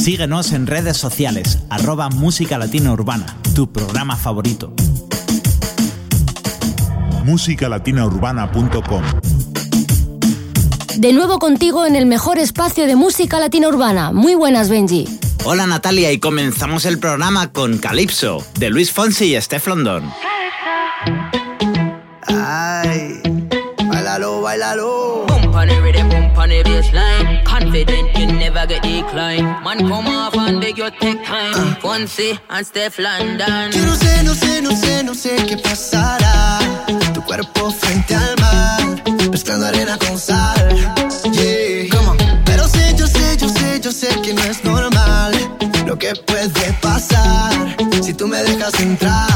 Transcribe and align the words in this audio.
Síguenos 0.00 0.52
en 0.52 0.66
redes 0.66 0.96
sociales, 0.96 1.58
arroba 1.68 2.08
Música 2.08 2.56
Latina 2.56 2.90
Urbana, 2.90 3.36
tu 3.54 3.70
programa 3.70 4.16
favorito. 4.16 4.72
musicalatinaurbana.com 7.26 9.02
De 10.96 11.12
nuevo 11.12 11.38
contigo 11.38 11.84
en 11.84 11.96
el 11.96 12.06
mejor 12.06 12.38
espacio 12.38 12.86
de 12.86 12.96
música 12.96 13.38
latina 13.38 13.68
urbana. 13.68 14.10
Muy 14.10 14.34
buenas, 14.34 14.70
Benji. 14.70 15.06
Hola 15.44 15.66
Natalia 15.66 16.10
y 16.12 16.18
comenzamos 16.18 16.86
el 16.86 16.98
programa 16.98 17.52
con 17.52 17.76
Calypso, 17.76 18.42
de 18.58 18.70
Luis 18.70 18.90
Fonsi 18.90 19.36
y 19.36 19.40
Steph 19.40 19.66
London. 19.66 20.10
Ay, 22.26 23.20
bailalo, 23.86 24.40
bailalo. 24.40 24.99
On 26.40 26.48
the 26.48 26.62
baseline. 26.62 27.44
Confident 27.44 28.16
you 28.18 28.26
never 28.26 28.66
get 28.66 28.82
decline. 28.82 29.44
Man, 29.64 29.78
come 29.88 30.08
off 30.08 30.34
and 30.36 30.60
beg 30.60 30.78
your 30.78 30.90
take 30.90 31.22
time. 31.24 31.76
Fonsi 31.82 32.38
and 32.48 32.66
Steph 32.66 32.98
London. 32.98 33.70
Yo 33.72 33.84
no 33.84 33.94
sé, 33.94 34.22
no 34.24 34.34
sé, 34.34 34.62
no 34.62 34.70
sé, 34.70 35.02
no 35.02 35.14
sé 35.14 35.36
qué 35.48 35.56
pasará. 35.58 36.58
Tu 37.14 37.20
cuerpo 37.22 37.70
frente 37.70 38.14
al 38.14 38.34
mar, 38.40 39.02
mezclando 39.30 39.66
arena 39.66 39.98
con 39.98 40.18
sal. 40.18 40.68
Yeah. 41.32 41.90
Pero 42.46 42.66
sé, 42.68 42.94
yo 42.96 43.06
sé, 43.06 43.36
yo 43.36 43.48
sé, 43.48 43.80
yo 43.80 43.92
sé 43.92 44.08
que 44.22 44.32
no 44.32 44.42
es 44.44 44.64
normal 44.64 45.32
lo 45.86 45.98
que 45.98 46.14
puede 46.26 46.72
pasar 46.80 47.52
si 48.02 48.14
tú 48.14 48.26
me 48.26 48.42
dejas 48.42 48.74
entrar. 48.80 49.29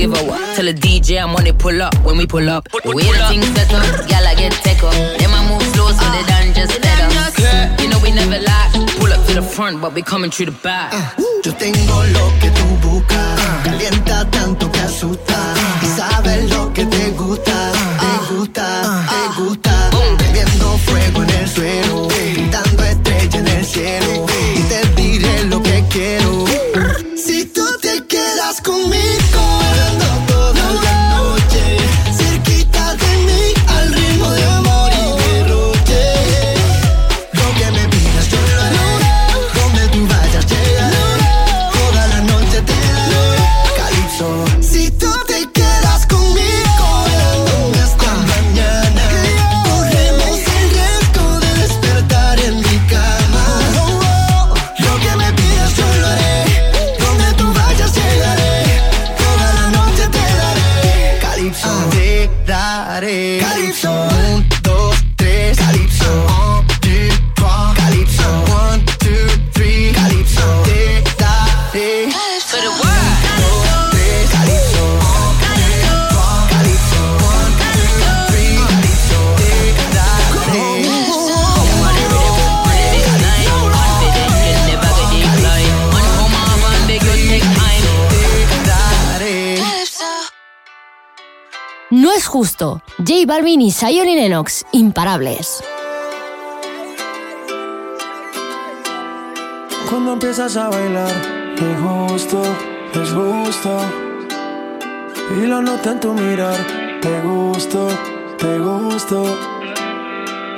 Give 0.00 0.12
a 0.14 0.24
what. 0.24 0.56
Tell 0.56 0.68
a 0.68 0.72
DJ 0.72 1.22
I'm 1.22 1.34
on 1.36 1.46
it, 1.46 1.58
pull 1.58 1.80
up 1.82 1.94
when 2.04 2.16
we 2.16 2.26
pull 2.26 2.48
up. 2.48 2.64
The 2.70 2.92
way 2.96 3.04
the 3.04 3.20
things 3.28 3.46
set 3.54 3.72
up, 3.74 4.08
gal 4.08 4.26
I 4.26 4.34
get 4.34 4.52
take 4.64 4.82
up. 4.82 4.94
Then 5.18 5.30
I 5.30 5.40
move 5.48 5.62
slow 5.72 5.88
so 5.98 6.06
they 6.14 6.24
done 6.32 6.48
just 6.54 6.74
better. 6.80 7.08
You 7.82 7.88
know 7.90 8.00
we 8.02 8.10
never 8.12 8.40
lie. 8.40 8.68
Pull 8.98 9.12
up 9.12 9.22
to 9.28 9.34
the 9.34 9.42
front, 9.42 9.80
but 9.82 9.92
we 9.94 10.02
coming 10.02 10.30
through 10.30 10.46
the 10.46 10.58
back. 10.62 10.92
Yo 11.44 11.52
tengo 11.54 11.96
lo 12.16 12.24
que 12.40 12.50
tú 12.58 12.66
buscas. 12.84 13.40
Calienta 13.64 14.30
tanto 14.30 14.70
que 14.72 14.80
asusta. 14.80 15.38
Y 15.82 15.86
sabes 15.98 16.50
lo 16.50 16.72
que 16.72 16.84
te 16.86 17.10
gusta. 17.10 17.69
No 91.90 92.12
es 92.12 92.28
justo. 92.28 92.82
J 92.98 93.26
Balvin 93.26 93.60
y 93.60 93.72
Zion 93.72 94.06
y 94.08 94.78
imparables. 94.78 95.60
Cuando 99.88 100.12
empiezas 100.12 100.56
a 100.56 100.68
bailar, 100.68 101.10
es 101.56 101.80
justo, 101.80 102.42
es 102.94 103.10
justo. 103.10 103.80
Y 105.36 105.46
lo 105.46 105.60
noto 105.62 105.90
en 105.90 105.98
tu 105.98 106.12
mirar, 106.12 107.00
te 107.00 107.20
gusto, 107.22 107.88
te 108.38 108.58
gusto. 108.60 109.36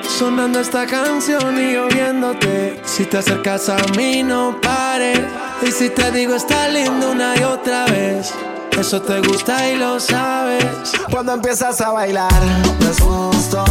Sonando 0.03 0.61
esta 0.61 0.85
canción 0.87 1.59
y 1.59 1.73
yo 1.73 1.89
viéndote. 1.89 2.79
Si 2.85 3.07
te 3.07 3.17
acercas 3.17 3.71
a 3.71 3.79
mí, 3.97 4.23
no 4.23 4.61
pares. 4.61 5.23
Y 5.67 5.71
si 5.71 5.89
te 5.89 6.11
digo, 6.11 6.35
está 6.35 6.69
lindo 6.69 7.13
una 7.13 7.35
y 7.39 7.43
otra 7.43 7.87
vez. 7.87 8.35
Eso 8.79 9.01
te 9.01 9.21
gusta 9.21 9.71
y 9.71 9.77
lo 9.77 10.01
sabes. 10.01 10.93
Cuando 11.11 11.35
empiezas 11.35 11.81
a 11.81 11.91
bailar, 11.91 12.33
no 12.81 12.91
es 12.91 13.01
justo, 13.01 13.65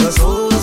no 0.00 0.08
es 0.08 0.18
justo. 0.18 0.53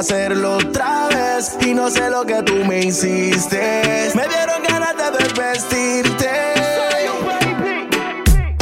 Hacerlo 0.00 0.56
otra 0.56 1.08
vez. 1.08 1.56
Y 1.60 1.74
no 1.74 1.90
sé 1.90 2.10
lo 2.10 2.24
que 2.24 2.42
tú 2.42 2.64
me 2.64 2.80
hiciste. 2.80 4.10
Me 4.14 4.26
dieron 4.28 4.62
ganas 4.66 4.94
de 4.96 5.24
desvestirte. 5.24 6.30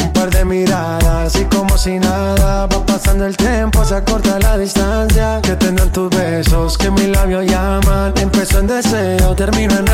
Un 0.04 0.12
par 0.12 0.30
de 0.30 0.44
miradas 0.44 1.36
y 1.36 1.44
como 1.44 1.78
si 1.78 1.98
nada 1.98 2.66
va 2.66 2.86
pasando 2.86 3.24
el 3.24 3.36
tiempo, 3.36 3.84
se 3.84 3.94
acorta 3.94 4.38
la 4.40 4.58
distancia. 4.58 5.40
Que 5.42 5.54
tengan 5.54 5.90
tus 5.92 6.10
besos, 6.10 6.76
que 6.76 6.90
mis 6.90 7.08
labios 7.08 7.46
llaman. 7.46 8.12
Empezó 8.20 8.58
en 8.58 8.66
deseo, 8.66 9.34
termino 9.36 9.74
en 9.78 9.87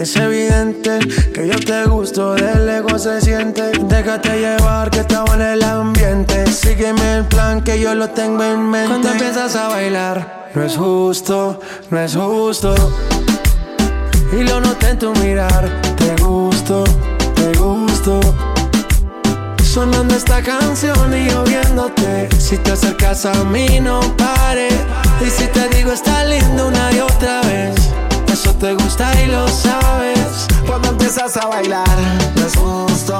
es 0.00 0.14
evidente 0.16 0.98
que 1.32 1.48
yo 1.48 1.58
te 1.58 1.86
gusto, 1.86 2.34
del 2.34 2.68
ego 2.68 2.98
se 2.98 3.20
siente. 3.20 3.72
Déjate 3.88 4.38
llevar, 4.38 4.90
que 4.90 5.00
estaba 5.00 5.34
en 5.34 5.40
el 5.40 5.62
ambiente. 5.62 6.46
Sígueme 6.52 7.14
el 7.14 7.24
plan, 7.24 7.62
que 7.62 7.80
yo 7.80 7.94
lo 7.94 8.10
tengo 8.10 8.44
en 8.44 8.68
mente. 8.68 8.88
Cuando 8.88 9.10
empiezas 9.10 9.56
a 9.56 9.68
bailar, 9.68 10.50
no 10.54 10.64
es 10.64 10.76
justo, 10.76 11.60
no 11.90 11.98
es 11.98 12.14
justo. 12.14 12.74
Y 14.32 14.42
lo 14.42 14.60
noté 14.60 14.90
en 14.90 14.98
tu 14.98 15.14
mirar, 15.14 15.66
te 15.96 16.22
gusto, 16.22 16.84
te 17.34 17.58
gusto. 17.58 18.20
Sonando 19.62 20.14
esta 20.14 20.42
canción 20.42 21.14
y 21.16 21.30
yo 21.30 21.42
viéndote. 21.44 22.28
Si 22.38 22.58
te 22.58 22.72
acercas 22.72 23.24
a 23.24 23.44
mí, 23.44 23.80
no 23.80 24.00
pares. 24.16 24.74
Y 25.26 25.30
si 25.30 25.46
te 25.46 25.68
digo 25.68 25.92
está 25.92 26.24
lindo 26.24 26.68
una 26.68 26.92
y 26.92 27.00
otra 27.00 27.40
vez. 27.42 27.85
Eso 28.38 28.52
te 28.56 28.74
gusta 28.74 29.10
y 29.22 29.28
lo 29.28 29.48
sabes. 29.48 30.46
Cuando 30.66 30.90
empiezas 30.90 31.38
a 31.38 31.46
bailar, 31.46 31.88
justo, 32.54 33.18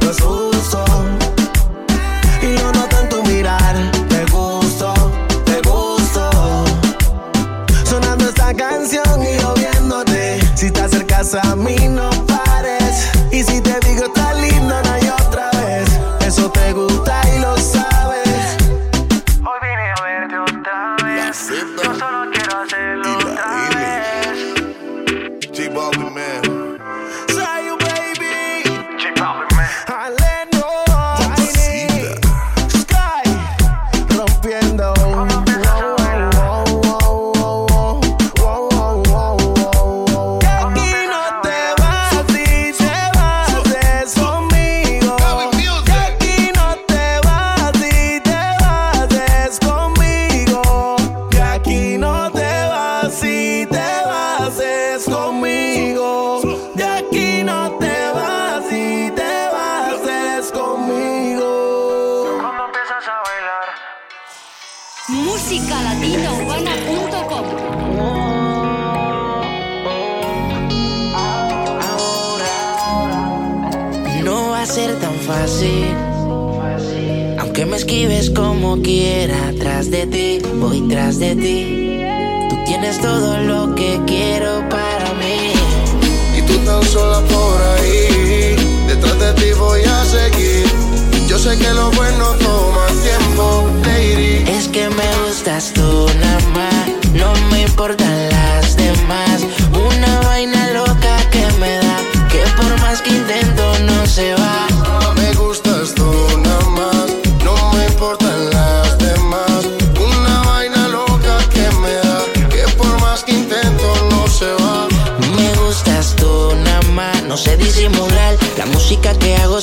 no 0.00 0.10
es 0.10 0.18
justo. 0.18 0.84
Y 2.40 2.56
lo 2.56 2.72
noto 2.72 2.98
en 2.98 3.08
tu 3.10 3.22
mirar, 3.24 3.76
te 4.08 4.24
gusto, 4.32 4.94
te 5.44 5.60
gusto. 5.68 6.30
Sonando 7.84 8.24
esta 8.24 8.54
canción 8.54 9.22
y 9.22 9.38
yo 9.38 9.52
viéndote. 9.52 10.40
Si 10.54 10.70
te 10.70 10.80
acercas 10.80 11.34
a 11.34 11.54
mí, 11.54 11.76
no 11.86 12.13
esquives 77.94 78.30
como 78.30 78.82
quiera, 78.82 79.52
tras 79.60 79.88
de 79.88 80.04
ti, 80.06 80.40
voy 80.56 80.80
tras 80.88 81.20
de 81.20 81.36
ti. 81.36 82.00
Tú 82.50 82.56
tienes 82.66 83.00
todo 83.00 83.38
lo 83.38 83.72
que 83.76 84.00
quiero 84.04 84.68
para 84.68 85.12
mí. 85.14 85.52
y 86.36 86.42
tú 86.42 86.54
tan 86.66 86.82
sola 86.82 87.20
por 87.20 87.62
ahí. 87.62 88.56
Detrás 88.88 89.16
de 89.20 89.32
ti 89.34 89.52
voy 89.56 89.82
a 89.82 90.04
seguir. 90.04 90.66
Yo 91.28 91.38
sé 91.38 91.56
que 91.56 91.72
lo 91.72 91.90
bueno 91.92 92.24
toma 92.42 92.86
tiempo, 93.04 93.70
lady. 93.84 94.44
Es 94.50 94.66
que 94.66 94.88
me 94.88 95.08
gustas 95.24 95.72
tú 95.72 96.06
nada 96.20 96.40
más, 96.52 96.86
no 97.14 97.32
me 97.50 97.62
importan 97.62 98.28
las 98.28 98.76
demás. 98.76 99.46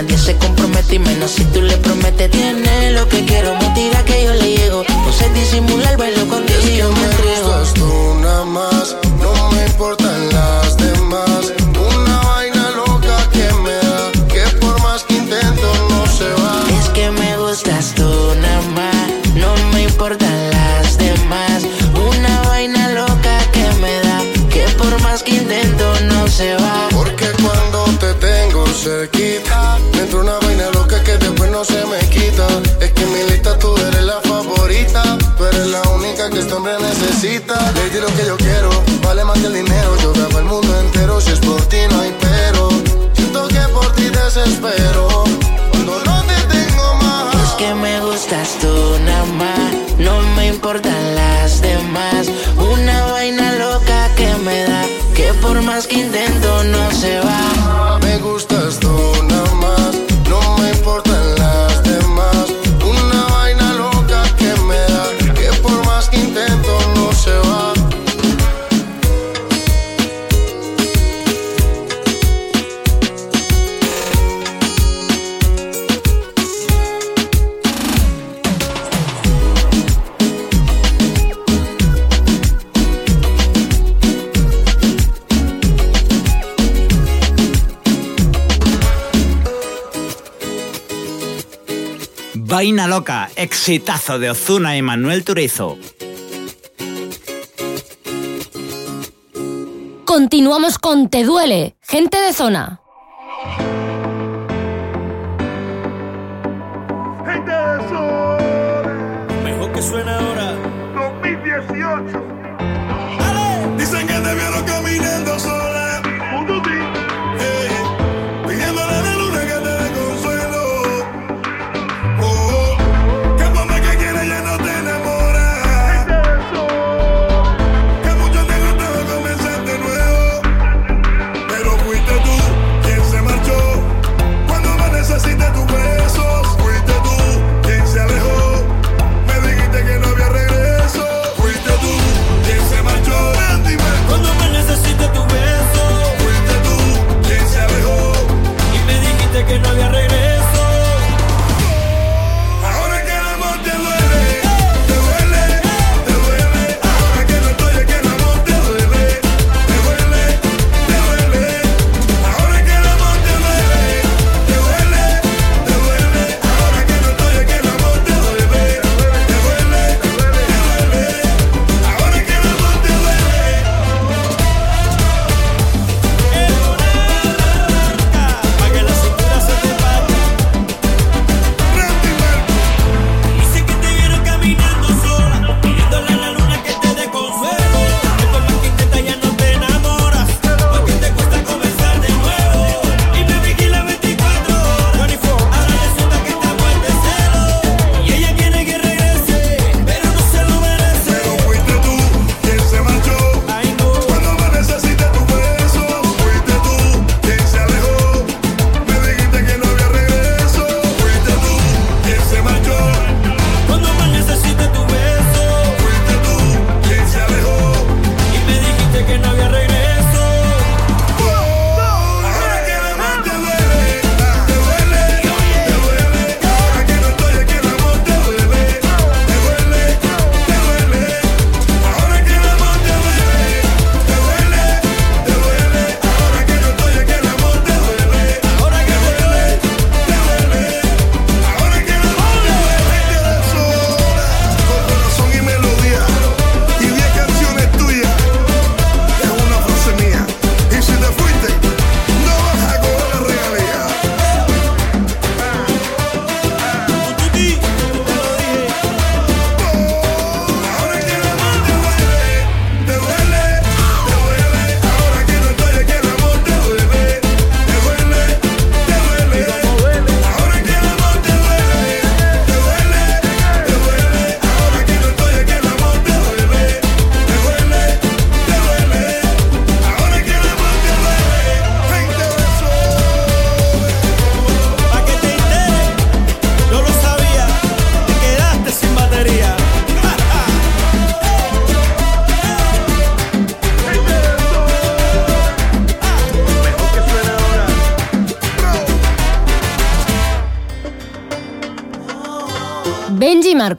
Nadie 0.00 0.16
se 0.16 0.36
compromete 0.36 0.94
y 0.94 0.98
menos 1.00 1.32
si 1.32 1.44
tú 1.46 1.60
le 1.60 1.76
prometes. 1.78 2.30
Tiene 2.30 2.92
lo 2.92 3.08
que 3.08 3.24
quiero, 3.24 3.56
me 3.56 3.68
tira 3.70 4.04
que 4.04 4.22
yo 4.22 4.32
le 4.32 4.56
llego. 4.56 4.84
No 4.86 5.12
sé 5.12 5.28
disimular, 5.30 5.96
bailo 5.96 6.24
contigo 6.28 6.60
y 6.72 6.76
yo 6.76 6.92
me 6.92 7.02
entrego. 7.02 7.52
tú 7.74 8.14
nada 8.20 8.44
más, 8.44 8.94
no 9.20 9.50
me 9.50 9.66
importan 9.66 10.28
las 10.28 10.76
demás. 10.76 11.52
Una 11.96 12.16
vaina 12.20 12.70
loca 12.76 13.28
que 13.32 13.52
me 13.64 13.74
da, 13.74 14.12
que 14.28 14.56
por 14.58 14.80
más 14.82 15.02
que 15.02 15.14
intento 15.14 15.68
no 15.90 16.06
se 16.06 16.28
va. 16.42 16.62
Es 16.78 16.88
que 16.90 17.10
me 17.10 17.36
gustas 17.38 17.92
tú 17.96 18.08
nada 18.40 18.62
más, 18.76 19.08
no 19.34 19.52
me 19.72 19.82
importan 19.82 20.50
las 20.52 20.96
demás. 20.96 21.66
Una 22.08 22.42
vaina 22.42 22.90
loca 22.90 23.36
que 23.50 23.66
me 23.80 23.94
da, 24.06 24.20
que 24.48 24.62
por 24.78 25.02
más 25.02 25.24
que 25.24 25.32
intento 25.32 25.92
no 26.02 26.28
se 26.28 26.54
va. 26.54 26.88
Porque 26.92 27.26
cuando 27.42 27.67
cerquita, 28.78 29.78
me 29.92 30.02
entra 30.02 30.20
una 30.20 30.38
vaina 30.38 30.70
loca 30.70 31.02
que 31.02 31.18
después 31.18 31.50
no 31.50 31.64
se 31.64 31.84
me 31.86 31.98
quita. 32.10 32.46
Es 32.80 32.92
que 32.92 33.02
en 33.02 33.12
mi 33.12 33.22
lista 33.30 33.58
tú 33.58 33.76
eres 33.76 34.04
la 34.04 34.20
favorita, 34.20 35.18
tú 35.36 35.44
eres 35.44 35.66
la 35.66 35.82
única 35.90 36.30
que 36.30 36.38
este 36.38 36.54
hombre 36.54 36.74
necesita. 36.80 37.54
Lady, 37.72 38.00
lo 38.00 38.06
que 38.16 38.26
yo 38.26 38.36
quiero, 38.36 38.70
vale 39.02 39.24
más 39.24 39.38
que 39.40 39.46
el 39.46 39.54
dinero. 39.54 39.96
Yo 40.00 40.12
grabo 40.12 40.38
el 40.38 40.44
mundo 40.44 40.80
entero, 40.80 41.20
si 41.20 41.32
es 41.32 41.40
por 41.40 41.60
ti 41.66 41.78
no 41.90 42.00
hay 42.00 42.14
pero. 42.20 42.68
Siento 43.14 43.48
que 43.48 43.60
por 43.74 43.92
ti 43.94 44.04
desespero, 44.04 45.24
cuando 45.70 46.00
no 46.04 46.22
te 46.22 46.56
tengo 46.56 46.94
más. 47.02 47.34
Es 47.34 47.52
que 47.58 47.74
me 47.74 48.00
gustas 48.00 48.56
tú 48.60 48.98
nada 49.04 49.24
más, 49.42 49.98
no 49.98 50.22
me 50.36 50.48
importan 50.48 51.14
las 51.16 51.60
demás. 51.60 52.28
Una 52.56 53.06
vaina 53.06 53.52
loca 53.54 54.14
que 54.14 54.32
me 54.36 54.62
da, 54.64 54.84
que 55.14 55.34
por 55.42 55.60
más 55.62 55.86
que 55.88 55.96
intento 55.96 56.64
no 56.64 56.90
se 56.92 57.18
va. 57.20 57.97
Reina 92.78 92.94
Loca, 92.94 93.28
exitazo 93.34 94.20
de 94.20 94.30
Ozuna 94.30 94.76
y 94.76 94.82
Manuel 94.82 95.24
Turizo. 95.24 95.76
Continuamos 100.04 100.78
con 100.78 101.08
Te 101.08 101.24
Duele, 101.24 101.74
gente 101.82 102.20
de 102.20 102.32
zona. 102.32 102.80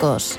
Marcos. 0.01 0.38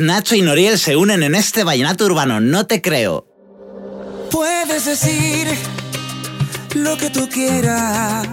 Nacho 0.00 0.34
y 0.34 0.42
Noriel 0.42 0.78
se 0.78 0.96
unen 0.96 1.22
en 1.22 1.34
este 1.34 1.64
vallenato 1.64 2.06
urbano, 2.06 2.40
no 2.40 2.66
te 2.66 2.80
creo. 2.80 3.26
Puedes 4.30 4.84
decir 4.84 5.46
lo 6.74 6.96
que 6.96 7.10
tú 7.10 7.28
quieras, 7.28 8.26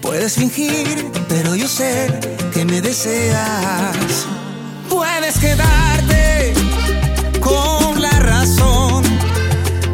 puedes 0.00 0.34
fingir, 0.34 1.10
pero 1.28 1.54
yo 1.54 1.68
sé 1.68 2.08
que 2.52 2.64
me 2.64 2.80
deseas. 2.80 4.26
Puedes 4.88 5.38
quedarte 5.38 6.54
con 7.40 8.00
la 8.00 8.18
razón, 8.20 9.04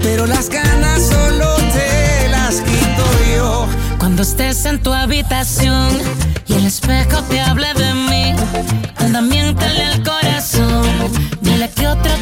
pero 0.03 0.27
las 0.27 0.49
ganas 0.49 1.03
solo 1.03 1.57
te 1.73 2.29
las 2.29 2.57
quito 2.57 3.05
yo. 3.35 3.69
Cuando 3.99 4.23
estés 4.23 4.65
en 4.65 4.83
tu 4.83 4.93
habitación 4.93 5.99
y 6.47 6.55
el 6.55 6.67
espejo 6.67 7.23
te 7.25 7.41
hable 7.41 7.73
de 7.75 7.95
mí, 7.95 8.35
anda 8.97 9.21
miéntale 9.21 9.85
al 9.85 10.03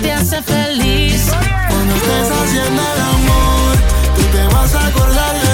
te 0.03 0.13
hace 0.13 0.43
feliz. 0.43 1.27
Cuando 1.69 1.95
estés 1.95 2.31
haciendo 2.31 2.83
el 2.83 3.01
amor, 3.01 3.77
tú 4.17 4.23
te 4.33 4.55
vas 4.55 4.75
a 4.75 4.87
acordar 4.87 5.35
de 5.41 5.48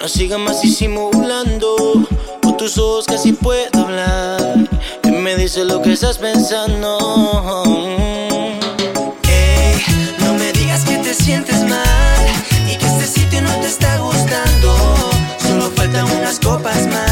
No 0.00 0.08
sigas 0.08 0.38
más 0.38 0.62
disimulando. 0.62 1.76
Con 2.42 2.56
tus 2.56 2.78
ojos 2.78 3.04
casi 3.04 3.34
puedo 3.34 3.68
hablar. 3.84 4.66
Y 5.04 5.10
me 5.10 5.36
dice 5.36 5.62
lo 5.66 5.82
que 5.82 5.92
estás 5.92 6.16
pensando. 6.16 7.62
Mm. 7.66 8.60
Hey, 9.24 9.82
no 10.20 10.32
me 10.32 10.50
digas 10.52 10.86
que 10.86 10.96
te 10.96 11.12
sientes 11.12 11.68
mal. 11.68 12.26
Y 12.66 12.78
que 12.78 12.86
este 12.86 13.06
sitio 13.20 13.42
no 13.42 13.54
te 13.60 13.66
está 13.66 13.98
gustando. 13.98 14.74
Solo 15.46 15.70
faltan 15.76 16.10
unas 16.10 16.40
copas 16.40 16.86
más. 16.86 17.09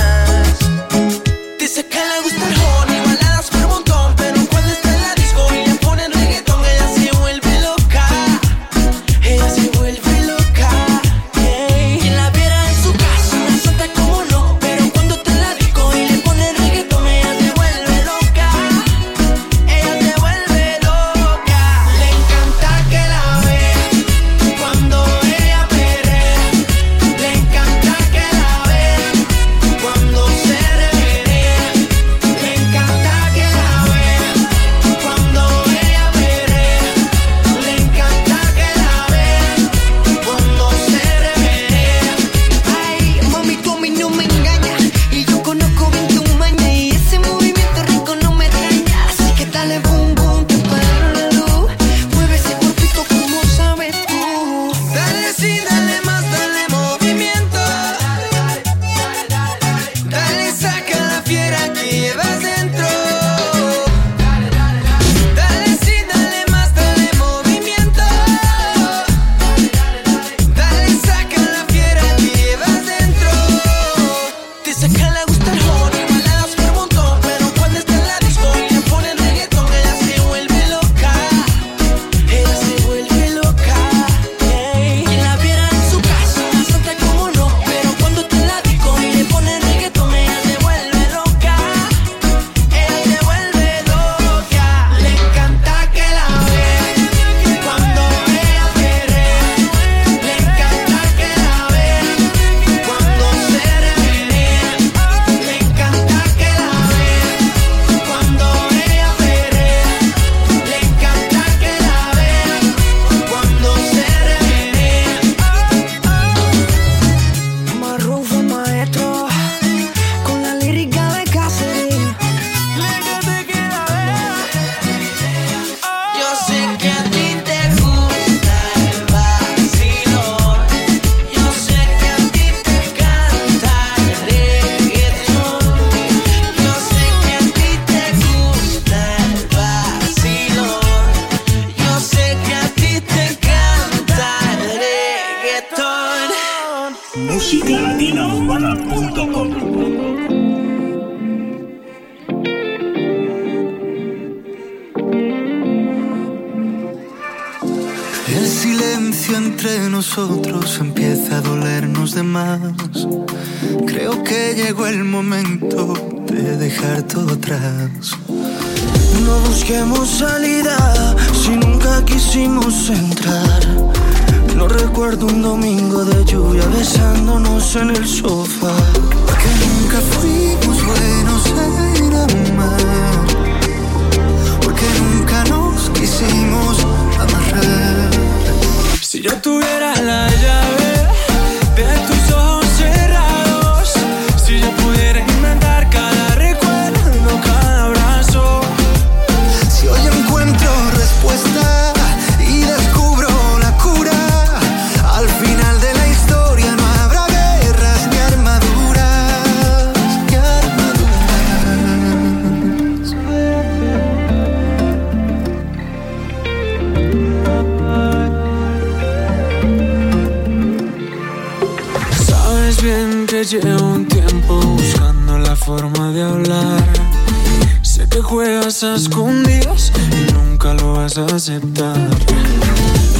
Escondidas 228.83 229.93
y 230.13 230.33
nunca 230.33 230.73
lo 230.75 230.93
vas 230.93 231.19
a 231.19 231.27
aceptar. 231.27 231.97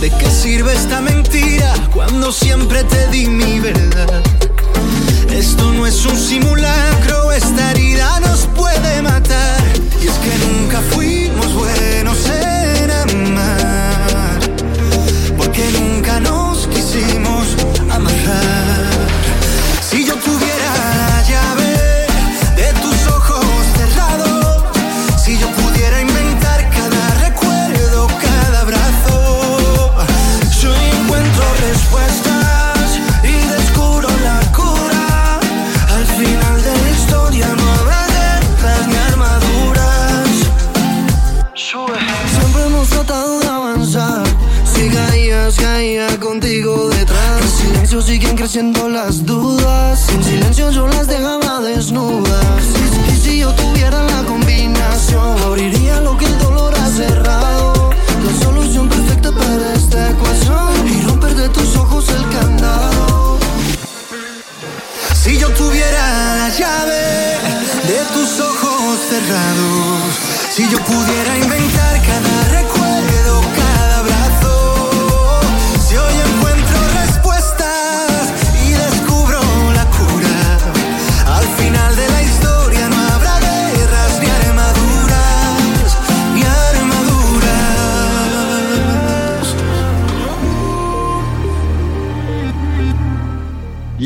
¿De 0.01 0.11
qué 0.11 0.31
sirve 0.31 0.73
esta 0.73 1.01
mentira 1.01 1.75
cuando 1.93 2.31
siempre 2.31 2.85
te 2.85 3.09
di 3.09 3.27
mi 3.27 3.59
verdad? 3.59 4.23
Esto 5.33 5.73
no 5.73 5.87
es 5.87 6.07
un 6.07 6.17
simulacro, 6.17 7.33
esta 7.33 7.73
herida 7.73 8.21
nos 8.21 8.47
puede 8.55 9.03
matar. 9.03 9.61
Y 10.01 10.07
es 10.07 10.15
que 10.15 10.47
nunca 10.47 10.81
fuimos 10.91 11.48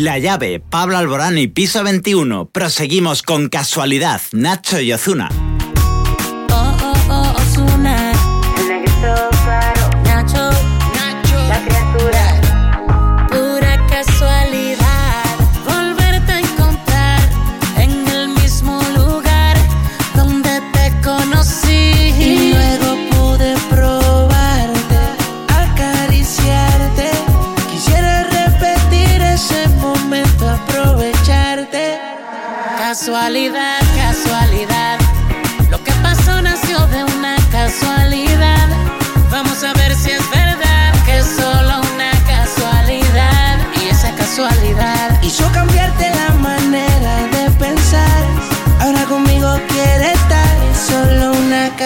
La 0.02 0.18
llave, 0.18 0.60
Pablo 0.60 0.98
Alborán 0.98 1.38
y 1.38 1.46
Piso 1.46 1.84
21. 1.84 2.50
Proseguimos 2.50 3.22
con 3.22 3.48
casualidad, 3.48 4.20
Nacho 4.32 4.80
y 4.80 4.92
Ozuna. 4.92 5.51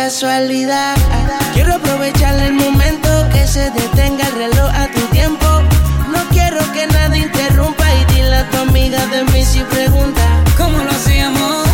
Casualidad. 0.07 0.95
Quiero 1.53 1.75
aprovechar 1.75 2.38
el 2.38 2.53
momento 2.53 3.09
que 3.33 3.45
se 3.45 3.73
detenga 3.73 4.25
el 4.29 4.35
reloj 4.35 4.71
a 4.73 4.87
tu 4.87 5.01
tiempo. 5.07 5.47
No 6.12 6.21
quiero 6.31 6.61
que 6.73 6.87
nada 6.87 7.19
interrumpa 7.19 7.85
y 7.92 8.14
dile 8.14 8.37
a 8.37 8.49
tu 8.49 8.59
amiga 8.59 9.05
de 9.07 9.25
mí 9.25 9.45
si 9.45 9.62
pregunta. 9.64 10.23
¿Cómo 10.57 10.79
lo 10.79 10.92
hacíamos? 10.92 11.66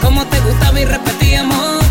¿Cómo 0.00 0.24
te 0.24 0.40
gustaba 0.40 0.80
y 0.80 0.86
repetíamos? 0.86 1.84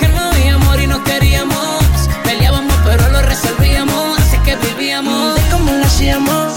Que 0.00 0.08
no 0.08 0.20
había 0.30 0.54
amor 0.54 0.80
y 0.80 0.88
no 0.88 1.04
queríamos. 1.04 1.84
Peleábamos 2.24 2.74
pero 2.84 3.08
lo 3.10 3.22
resolvíamos. 3.22 4.18
Así 4.18 4.38
que 4.38 4.56
vivíamos. 4.56 5.36
De 5.36 5.42
cómo 5.52 5.70
lo 5.70 5.84
hacíamos. 5.84 6.54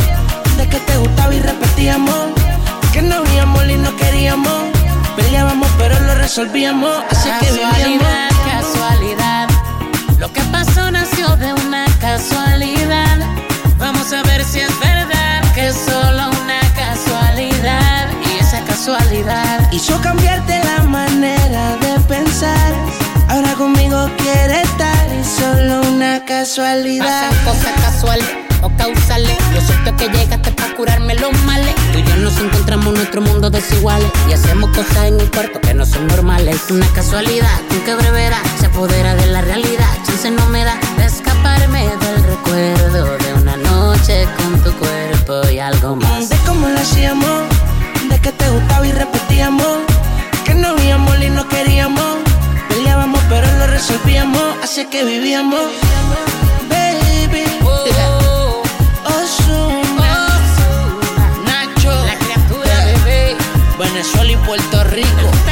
De 0.57 0.67
que 0.67 0.79
te 0.79 0.97
gustaba 0.97 1.31
y 1.35 1.39
repetíamos. 1.41 2.31
Que 2.91 3.03
no 3.03 3.17
había 3.17 3.43
amor 3.43 3.69
y 3.69 3.77
no 3.77 3.95
queríamos. 3.97 4.63
Peleábamos 5.15 5.69
pero 5.77 5.99
lo 5.99 6.15
resolvíamos. 6.15 7.03
Así 7.11 7.29
que 7.39 7.51
vivíamos. 7.51 8.38
Casualidad, 8.79 9.49
Lo 10.19 10.31
que 10.31 10.39
pasó 10.53 10.89
nació 10.89 11.35
de 11.35 11.51
una 11.51 11.83
casualidad. 11.99 13.17
Vamos 13.77 14.13
a 14.13 14.23
ver 14.23 14.41
si 14.45 14.61
es 14.61 14.79
verdad 14.79 15.41
que 15.53 15.67
es 15.67 15.75
solo 15.75 16.29
una 16.29 16.61
casualidad. 16.73 18.07
Y 18.25 18.39
esa 18.39 18.61
casualidad 18.63 19.69
hizo 19.73 19.99
cambiarte 19.99 20.63
la 20.63 20.83
manera 20.83 21.75
de 21.75 21.99
pensar. 22.07 22.73
Ahora 23.27 23.53
conmigo 23.55 24.09
quiere 24.17 24.61
estar 24.61 25.07
y 25.13 25.25
solo 25.25 25.81
una 25.91 26.23
casualidad. 26.23 27.29
Pasan 27.31 27.45
cosas 27.45 27.81
casuales 27.81 28.48
o 28.61 28.69
causales. 28.77 29.37
Lo 29.53 29.61
cierto 29.61 29.89
es 29.89 29.95
que 29.95 30.17
llegaste 30.17 30.51
para 30.51 30.73
curarme 30.75 31.15
los 31.15 31.31
males. 31.43 31.75
Tú 31.91 31.99
y 31.99 32.03
yo 32.03 32.15
nos 32.17 32.37
encontramos 32.39 32.87
en 32.87 32.93
nuestro 32.95 33.21
mundo 33.21 33.49
desiguales. 33.49 34.09
Y 34.29 34.33
hacemos 34.33 34.69
cosas 34.75 35.05
en 35.05 35.19
el 35.19 35.29
cuarto 35.31 35.59
que 35.61 35.73
no 35.73 35.85
son 35.85 36.07
normales. 36.07 36.55
Es 36.55 36.71
una 36.71 36.87
casualidad, 36.93 37.59
con 37.69 37.81
que 37.81 37.95
brevedad 37.95 38.41
se 38.59 38.67
apodera 38.67 39.15
de 39.15 39.27
la 39.27 39.41
realidad. 39.41 39.89
Chance 40.05 40.31
no 40.31 40.45
me 40.47 40.63
da 40.63 40.77
de 40.97 41.05
escaparme 41.05 41.83
del 41.83 42.23
recuerdo 42.23 43.17
de 43.17 43.33
una 43.33 43.57
noche 43.57 44.27
con 44.37 44.61
tu 44.63 44.71
cuerpo 44.79 45.49
y 45.49 45.59
algo 45.59 45.95
más. 45.95 46.29
De 46.29 46.37
cómo 46.45 46.67
lo 46.67 46.79
hacíamos, 46.79 47.43
de 48.09 48.19
que 48.19 48.31
te 48.31 48.49
gustaba 48.49 48.85
y 48.87 48.91
repetíamos. 48.91 49.77
Que 50.45 50.53
no 50.53 50.69
habíamos 50.69 51.19
y 51.21 51.29
no 51.29 51.47
queríamos. 51.47 52.17
Peleábamos 52.69 53.21
pero 53.29 53.47
lo 53.57 53.67
resolvíamos, 53.67 54.43
así 54.63 54.85
que 54.85 55.03
vivíamos. 55.03 55.61
Baby, 56.69 57.43
sabes 57.93 58.18
Venezuela 63.79 64.33
y 64.33 64.35
Puerto 64.35 64.83
Rico. 64.83 65.48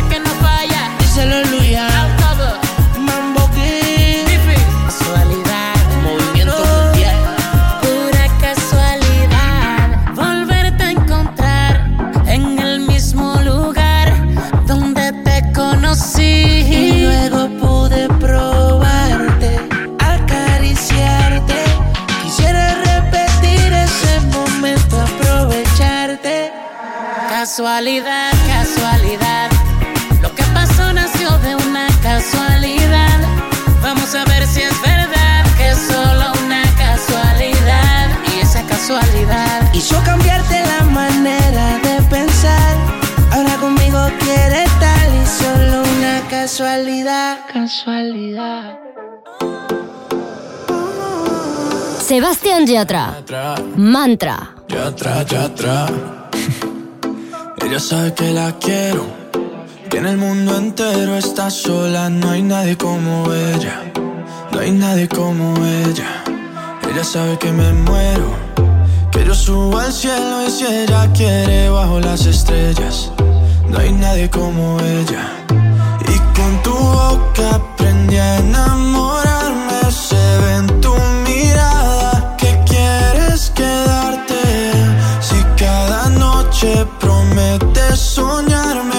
casualidad, 27.57 28.33
casualidad. 28.45 29.49
Lo 30.21 30.29
que 30.35 30.43
pasó 30.53 30.93
nació 30.93 31.35
de 31.39 31.55
una 31.55 31.87
casualidad. 32.03 33.17
Vamos 33.81 34.13
a 34.13 34.23
ver 34.25 34.45
si 34.45 34.61
es 34.61 34.79
verdad 34.83 35.43
que 35.57 35.71
es 35.71 35.77
solo 35.79 36.33
una 36.45 36.61
casualidad. 36.77 38.09
Y 38.31 38.41
esa 38.41 38.61
casualidad 38.67 39.73
hizo 39.73 39.99
cambiarte 40.03 40.63
la 40.67 40.83
manera 40.83 41.79
de 41.79 41.99
pensar. 42.11 42.75
Ahora 43.31 43.55
conmigo 43.55 44.07
quiere 44.19 44.65
tal 44.79 45.09
y 45.15 45.25
solo 45.25 45.81
una 45.97 46.21
casualidad, 46.29 47.39
casualidad. 47.51 48.77
Sebastián 52.05 52.67
Yatra. 52.67 53.15
Mantra. 53.75 54.53
Yatra, 54.67 55.23
Yatra. 55.23 56.26
Ella 57.59 57.79
sabe 57.79 58.13
que 58.13 58.31
la 58.31 58.53
quiero. 58.59 59.05
Que 59.89 59.97
en 59.97 60.05
el 60.05 60.17
mundo 60.17 60.55
entero 60.55 61.17
está 61.17 61.49
sola. 61.49 62.09
No 62.09 62.29
hay 62.29 62.43
nadie 62.43 62.77
como 62.77 63.33
ella. 63.33 63.91
No 64.51 64.59
hay 64.59 64.71
nadie 64.71 65.07
como 65.07 65.53
ella. 65.65 66.23
Ella 66.89 67.03
sabe 67.03 67.37
que 67.39 67.51
me 67.51 67.73
muero. 67.73 68.29
Que 69.11 69.25
yo 69.25 69.33
subo 69.33 69.77
al 69.79 69.91
cielo 69.91 70.47
y 70.47 70.51
si 70.51 70.65
ella 70.65 71.11
quiere 71.13 71.69
bajo 71.69 71.99
las 71.99 72.25
estrellas. 72.25 73.11
No 73.69 73.79
hay 73.79 73.91
nadie 73.91 74.29
como 74.29 74.79
ella. 74.79 75.23
Y 76.13 76.17
con 76.37 76.61
tu 76.63 76.73
boca 76.73 77.55
aprendí 77.55 78.17
a 78.17 78.37
enamorarme. 78.37 79.91
Se 79.91 80.15
ve 80.15 80.55
en 80.57 80.81
tu 80.81 80.93
mirada 81.25 82.35
que 82.37 82.57
quieres 82.65 83.49
quedarte. 83.49 84.35
Si 85.19 85.35
cada 85.57 86.09
noche 86.09 86.85
pronto 86.99 87.16
de 87.55 87.95
soñarme. 87.95 88.96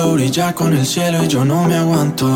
brilla 0.00 0.54
con 0.54 0.74
el 0.74 0.86
cielo 0.86 1.22
y 1.22 1.28
yo 1.28 1.44
no 1.44 1.64
me 1.64 1.76
aguanto. 1.76 2.26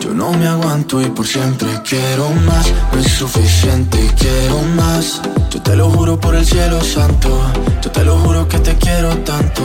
Yo 0.00 0.14
no 0.14 0.32
me 0.32 0.46
aguanto 0.46 1.00
y 1.00 1.06
por 1.06 1.26
siempre 1.26 1.68
quiero 1.84 2.30
más, 2.46 2.72
no 2.92 3.00
es 3.00 3.12
suficiente 3.12 3.98
quiero 4.16 4.62
más. 4.76 5.20
Yo 5.50 5.60
te 5.60 5.74
lo 5.74 5.90
juro 5.90 6.20
por 6.20 6.36
el 6.36 6.46
cielo 6.46 6.80
santo, 6.82 7.28
yo 7.82 7.90
te 7.90 8.04
lo 8.04 8.16
juro 8.18 8.48
que 8.48 8.60
te 8.60 8.76
quiero 8.76 9.16
tanto. 9.18 9.62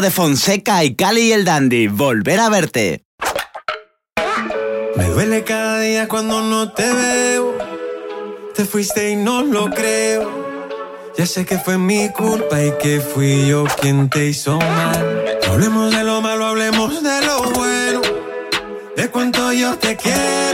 de 0.00 0.10
Fonseca 0.10 0.82
y 0.84 0.94
Cali 0.94 1.28
y 1.28 1.32
el 1.32 1.44
Dandy, 1.44 1.88
volver 1.88 2.40
a 2.40 2.48
verte. 2.48 3.04
Me 4.96 5.04
duele 5.06 5.44
cada 5.44 5.80
día 5.80 6.08
cuando 6.08 6.40
no 6.42 6.72
te 6.72 6.90
veo. 6.90 7.58
Te 8.54 8.64
fuiste 8.64 9.10
y 9.10 9.16
no 9.16 9.42
lo 9.42 9.68
creo. 9.70 10.30
Ya 11.18 11.26
sé 11.26 11.44
que 11.44 11.58
fue 11.58 11.76
mi 11.76 12.08
culpa 12.10 12.62
y 12.62 12.72
que 12.80 13.00
fui 13.00 13.46
yo 13.46 13.64
quien 13.80 14.08
te 14.08 14.26
hizo 14.26 14.58
mal. 14.58 15.38
No 15.46 15.52
hablemos 15.52 15.94
de 15.94 16.04
lo 16.04 16.20
malo, 16.20 16.46
hablemos 16.46 17.02
de 17.02 17.26
lo 17.26 17.42
bueno. 17.52 18.00
De 18.96 19.08
cuánto 19.10 19.52
yo 19.52 19.76
te 19.76 19.96
quiero. 19.96 20.49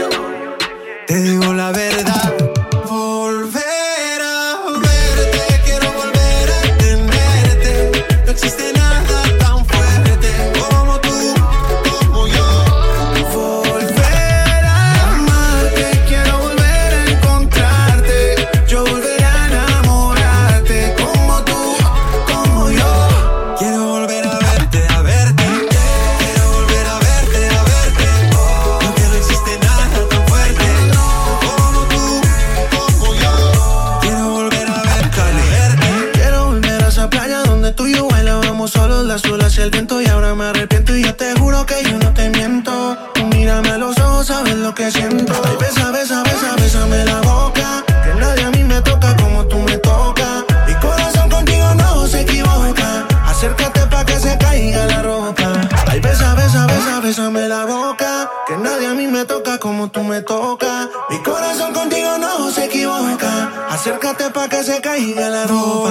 Caiga 65.17 65.29
la 65.29 65.47
ropa. 65.47 65.86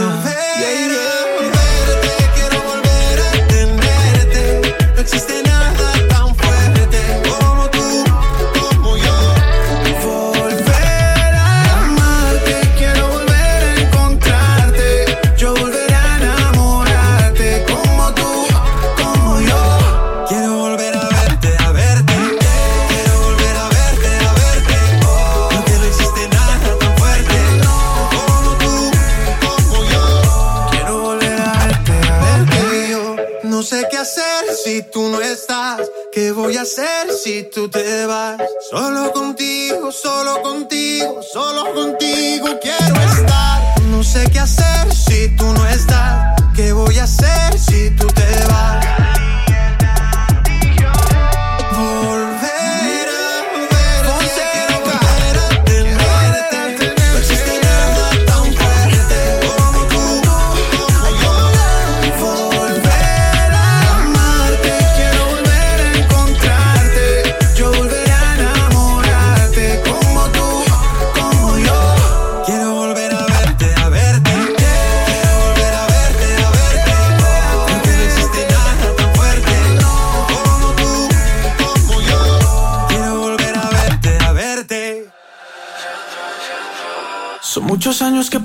Te 37.68 38.06
vas? 38.06 38.40
Solo 38.70 39.12
contigo, 39.12 39.90
solo 39.90 40.42
contigo, 40.42 41.20
solo 41.22 41.72
contigo 41.74 42.58
quiero 42.60 42.94
estar. 43.00 43.80
No 43.82 44.02
sé 44.02 44.28
qué 44.32 44.40
hacer 44.40 44.65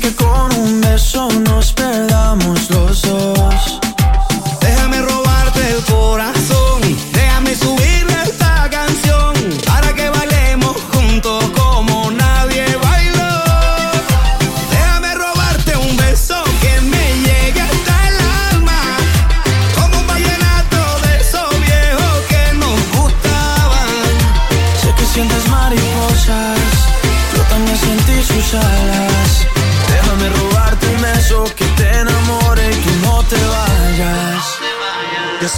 Que 0.00 0.21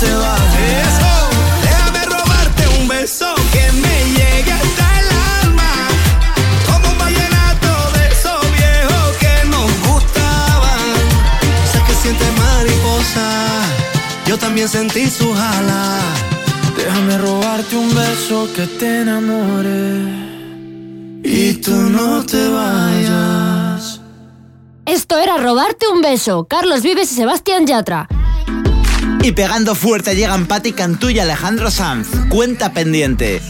te 0.00 0.12
vayas. 0.14 0.94
Déjame 1.62 2.04
robarte 2.06 2.62
un 2.80 2.88
beso 2.88 3.34
que 3.52 3.64
me 3.82 3.96
llegue 4.16 4.52
hasta 4.52 5.00
el 5.00 5.08
alma. 5.42 5.72
Como 6.66 6.88
un 6.92 6.98
vallenato 6.98 7.70
de 7.96 8.08
esos 8.08 8.40
viejos 8.58 9.16
que 9.22 9.34
nos 9.48 9.70
gustaban. 9.88 10.80
Sé 11.70 11.78
que 11.86 11.94
sientes 12.02 12.32
mariposa, 12.38 13.28
yo 14.26 14.38
también 14.38 14.68
sentí 14.68 15.08
su 15.10 15.32
jala. 15.34 15.98
Déjame 16.76 17.18
robarte 17.18 17.76
un 17.76 17.94
beso 17.94 18.48
que 18.54 18.66
te 18.66 19.02
enamore 19.02 20.30
y 21.22 21.54
tú 21.54 21.72
no 21.72 22.24
te 22.24 22.48
vayas. 22.48 24.00
Esto 24.86 25.18
era 25.18 25.36
Robarte 25.36 25.86
un 25.88 26.00
beso. 26.00 26.46
Carlos 26.48 26.82
Vives 26.82 27.12
y 27.12 27.14
Sebastián 27.16 27.66
Yatra. 27.66 28.08
Y 29.22 29.32
pegando 29.32 29.74
fuerte 29.74 30.16
llegan 30.16 30.46
Patti 30.46 30.72
Cantú 30.72 31.10
y 31.10 31.18
Alejandro 31.18 31.70
Sanz. 31.70 32.08
Cuenta 32.30 32.72
pendiente. 32.72 33.42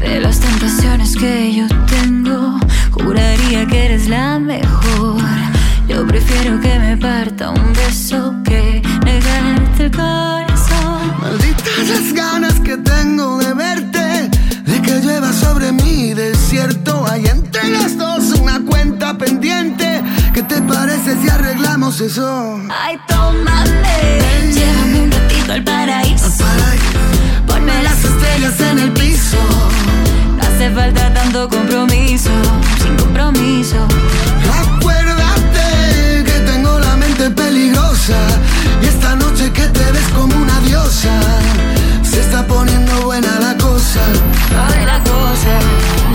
De 0.00 0.20
las 0.20 0.38
tentaciones 0.40 1.16
que 1.16 1.54
yo 1.54 1.66
tengo, 1.86 2.58
juraría 2.90 3.66
que 3.66 3.86
eres 3.86 4.08
la 4.08 4.38
mejor. 4.38 5.22
Yo 5.88 6.06
prefiero 6.06 6.60
que 6.60 6.78
me 6.78 6.96
parta 6.98 7.48
un 7.48 7.72
beso 7.72 8.34
que 8.44 8.82
negarte 9.06 9.84
el 9.84 9.90
corazón. 9.90 11.14
Malditas 11.18 11.88
las 11.88 12.12
ganas 12.12 12.60
que 12.60 12.76
tengo 12.76 13.38
de 13.38 13.54
verte, 13.54 14.30
de 14.66 14.82
que 14.82 15.00
llueva 15.00 15.32
sobre 15.32 15.72
mi 15.72 16.12
desierto. 16.12 17.06
Hay 17.08 17.26
entre 17.26 17.70
las 17.70 17.96
dos 17.96 18.17
cuenta 19.08 19.24
pendiente. 19.24 20.02
¿Qué 20.34 20.42
te 20.42 20.60
parece 20.62 21.16
si 21.20 21.28
arreglamos 21.28 22.00
eso? 22.00 22.60
Ay, 22.70 22.98
tómame, 23.06 24.52
llévame 24.52 25.00
un 25.02 25.10
ratito 25.10 25.52
al 25.52 25.64
paraíso. 25.64 26.44
Ponme 27.46 27.82
las 27.82 28.04
estrellas 28.04 28.60
en 28.60 28.78
el 28.78 28.92
piso. 28.92 29.38
No 30.36 30.42
hace 30.42 30.70
falta 30.70 31.12
tanto 31.14 31.48
compromiso, 31.48 32.30
sin 32.82 32.96
compromiso. 32.96 33.76
Acuérdate 34.76 36.24
que 36.24 36.40
tengo 36.46 36.78
la 36.78 36.96
mente 36.96 37.30
peligrosa 37.30 38.18
y 38.82 38.86
esta 38.86 39.14
noche 39.16 39.50
que 39.52 39.66
te 39.68 39.92
ves 39.92 40.08
como 40.14 40.36
una 40.36 40.60
diosa. 40.60 41.12
Se 42.02 42.20
está 42.20 42.46
poniendo 42.46 43.02
buena 43.02 43.38
la 43.40 43.56
cosa. 43.56 44.00
Ay, 44.68 44.84
la 44.84 45.02
cosa 45.02 46.07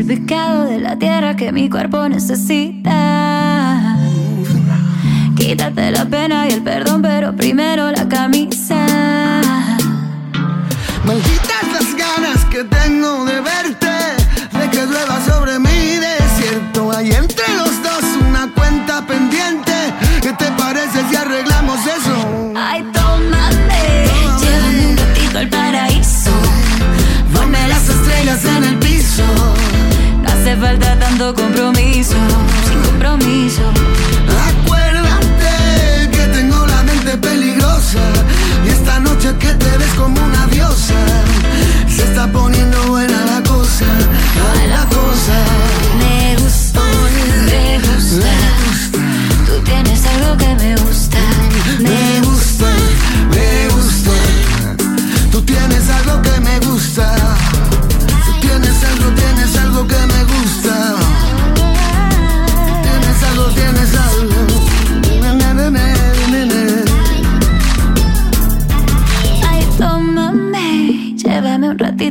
el 0.00 0.06
pecado 0.06 0.64
de 0.64 0.80
la 0.80 0.98
tierra 0.98 1.36
que 1.36 1.52
mi 1.52 1.68
cuerpo 1.68 2.08
necesita. 2.08 3.98
Quítate 5.36 5.90
la 5.90 6.06
pena 6.06 6.48
y 6.48 6.52
el 6.52 6.62
perdón, 6.62 7.02
pero 7.02 7.36
primero 7.36 7.90
la 7.90 8.08
camisa. 8.08 8.86
Malditas 11.04 11.72
las 11.72 11.94
ganas 11.96 12.44
que 12.46 12.64
tengo 12.64 13.26
de 13.26 13.40
verte, 13.42 13.79
hace 30.50 30.60
falta 30.60 30.98
tanto 30.98 31.34
compromiso, 31.34 32.16
sin 32.68 32.80
compromiso. 32.82 33.62
Acuérdate 34.50 36.10
que 36.10 36.26
tengo 36.32 36.66
la 36.66 36.82
mente 36.82 37.16
peligrosa 37.18 38.00
y 38.66 38.70
esta 38.70 38.98
noche 39.00 39.32
que 39.38 39.52
te 39.54 39.78
ves 39.78 39.92
como 39.96 40.20
una 40.20 40.46
diosa. 40.46 40.94
Se 41.88 42.02
está 42.02 42.26
poniendo 42.32 42.82
buena 42.88 43.24
la 43.26 43.42
cosa, 43.42 43.86
ay, 44.54 44.68
la 44.68 44.84
cosa. 44.86 45.36
Me 46.00 46.36
gusta, 46.36 46.82
me 47.46 47.78
gusta. 47.78 48.32
Tú 49.46 49.62
tienes 49.64 50.04
algo 50.06 50.36
que 50.36 50.54
me 50.56 50.76
gusta. 50.76 51.18
Me 51.78 52.20
gusta, 52.26 52.66
me 53.30 53.68
gusta. 53.68 54.12
Tú 55.30 55.42
tienes 55.42 55.89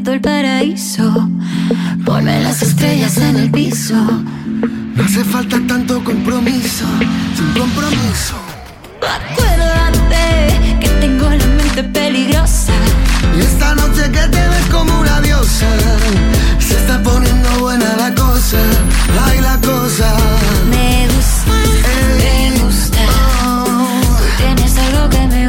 ratito 0.09 0.11
al 0.11 0.21
paraíso. 0.21 1.29
Ponme 2.05 2.41
las 2.41 2.61
estrellas 2.61 3.17
en 3.17 3.35
el 3.35 3.51
piso. 3.51 3.95
No 3.95 5.03
hace 5.03 5.23
falta 5.23 5.57
tanto 5.67 6.03
compromiso, 6.03 6.85
sin 7.35 7.53
compromiso. 7.53 8.35
Acuérdate 9.01 10.79
que 10.79 10.89
tengo 11.01 11.29
la 11.29 11.45
mente 11.45 11.83
peligrosa. 11.83 12.73
Y 13.37 13.41
esta 13.41 13.75
noche 13.75 14.03
que 14.11 14.27
te 14.27 14.47
ves 14.47 14.65
como 14.71 14.99
una 14.99 15.21
diosa, 15.21 15.67
se 16.59 16.75
está 16.75 17.01
poniendo 17.03 17.49
buena 17.59 17.95
la 17.95 18.13
cosa, 18.13 18.57
ay 19.27 19.39
la 19.41 19.57
cosa. 19.57 20.13
Me 20.69 21.07
gusta, 21.07 21.53
me 22.17 22.51
gusta. 22.61 23.05
Tú 23.65 24.25
tienes 24.37 24.77
algo 24.77 25.09
que 25.09 25.27
me 25.27 25.43
gusta. 25.43 25.48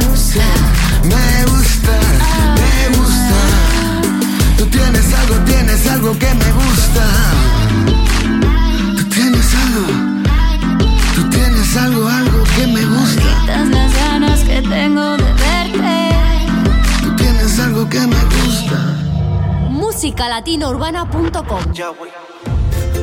tienes 4.71 5.13
algo, 5.13 5.35
tienes 5.45 5.87
algo 5.87 6.17
que 6.17 6.33
me 6.33 6.51
gusta. 6.51 7.05
Tú 8.97 9.03
tienes 9.09 9.55
algo, 9.63 9.85
tú 11.15 11.29
tienes 11.29 11.77
algo, 11.77 12.07
algo 12.07 12.43
que 12.55 12.67
me 12.67 12.85
gusta. 12.85 13.21
Quitas 13.21 13.67
las 13.67 13.93
ganas 13.95 14.39
que 14.41 14.61
tengo 14.61 15.17
de 15.17 15.33
verte. 15.33 16.15
Tú 17.03 17.15
tienes 17.15 17.59
algo 17.59 17.89
que 17.89 17.99
me 17.99 18.23
gusta. 18.35 18.97
musicalatinourbana.com 19.69 21.63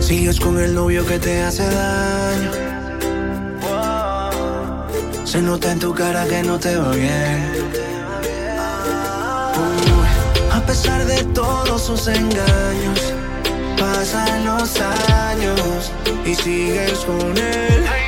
Sigues 0.00 0.40
con 0.40 0.58
el 0.58 0.74
novio 0.74 1.04
que 1.06 1.18
te 1.18 1.42
hace 1.42 1.66
daño. 1.66 2.50
Se 5.24 5.42
nota 5.42 5.72
en 5.72 5.78
tu 5.78 5.92
cara 5.94 6.24
que 6.26 6.42
no 6.42 6.58
te 6.58 6.74
va 6.76 6.90
bien. 6.92 7.67
Pesar 10.68 11.02
de 11.06 11.24
todos 11.32 11.80
sus 11.80 12.08
engaños, 12.08 13.14
pasan 13.78 14.44
los 14.44 14.78
años 14.78 15.90
y 16.26 16.34
sigues 16.34 16.98
con 17.06 17.38
él. 17.38 18.07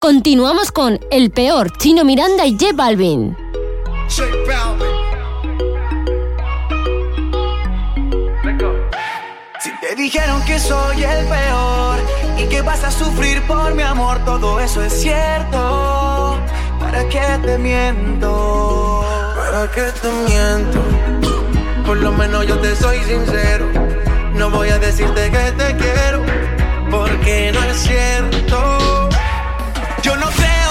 Continuamos 0.00 0.72
con 0.72 0.98
El 1.12 1.30
Peor, 1.30 1.76
Chino 1.78 2.04
Miranda 2.04 2.44
y 2.44 2.58
J 2.58 2.72
Balvin. 2.74 3.36
Si 9.60 9.70
te 9.80 9.94
dijeron 9.94 10.44
que 10.44 10.58
soy 10.58 11.04
el 11.04 11.24
peor 11.26 11.98
y 12.36 12.48
que 12.48 12.62
vas 12.62 12.82
a 12.82 12.90
sufrir 12.90 13.40
por 13.42 13.72
mi 13.74 13.84
amor, 13.84 14.18
todo 14.24 14.58
eso 14.58 14.82
es 14.82 14.92
cierto. 14.92 16.36
¿Para 16.80 17.08
qué 17.08 17.38
te 17.44 17.58
miento? 17.58 19.04
¿Para 19.36 19.70
qué 19.70 19.92
te 20.02 20.10
miento? 20.28 20.80
Por 21.86 21.98
lo 21.98 22.10
menos 22.10 22.44
yo 22.48 22.58
te 22.58 22.74
soy 22.74 22.98
sincero. 23.04 23.66
No 24.34 24.50
voy 24.50 24.70
a 24.70 24.80
decirte 24.80 25.30
que 25.30 25.52
te 25.52 25.76
quiero, 25.76 26.24
porque 26.90 27.52
no 27.54 27.62
es 27.62 27.76
cierto. 27.76 28.81
Yo 30.02 30.16
no 30.16 30.32
sé 30.32 30.61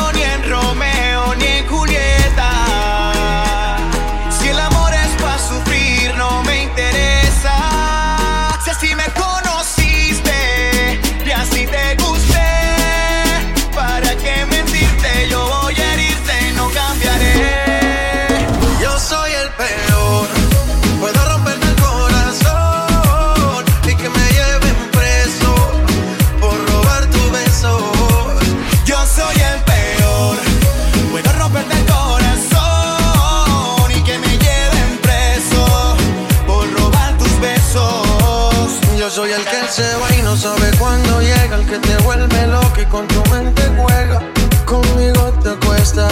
que 41.71 41.79
te 41.79 41.97
vuelve 42.03 42.47
loco 42.47 42.81
y 42.81 42.85
con 42.85 43.07
tu 43.07 43.23
mente 43.29 43.61
juega. 43.77 44.19
Conmigo 44.65 45.31
te 45.41 45.51
acuestas, 45.51 46.11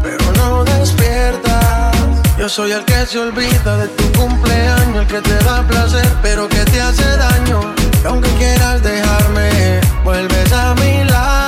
pero 0.00 0.24
no 0.36 0.62
despiertas. 0.62 1.96
Yo 2.38 2.48
soy 2.48 2.70
el 2.70 2.84
que 2.84 3.04
se 3.06 3.18
olvida 3.18 3.78
de 3.78 3.88
tu 3.88 4.04
cumpleaños, 4.12 4.98
el 4.98 5.06
que 5.08 5.20
te 5.20 5.36
da 5.44 5.66
placer, 5.66 6.06
pero 6.22 6.48
que 6.48 6.64
te 6.66 6.80
hace 6.80 7.16
daño. 7.16 7.60
Y 8.04 8.06
aunque 8.06 8.30
quieras 8.34 8.80
dejarme, 8.80 9.80
vuelves 10.04 10.52
a 10.52 10.74
mi 10.74 11.02
lado. 11.04 11.41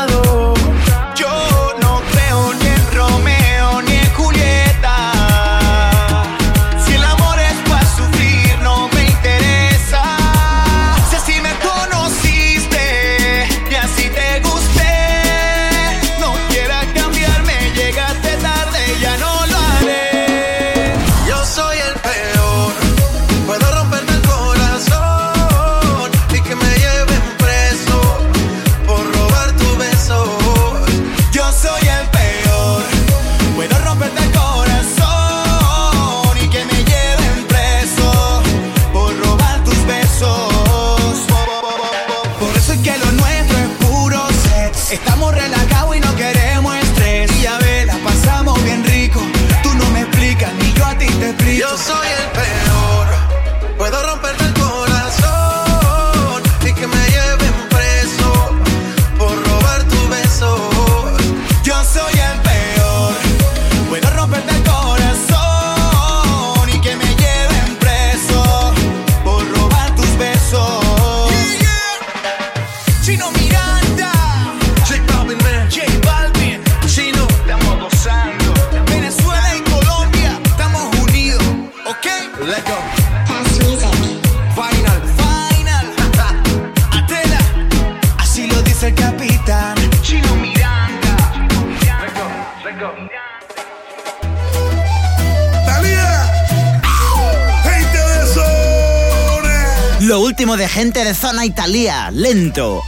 gente 100.68 101.04
de 101.04 101.14
zona 101.14 101.44
Italia, 101.44 102.10
lento. 102.10 102.82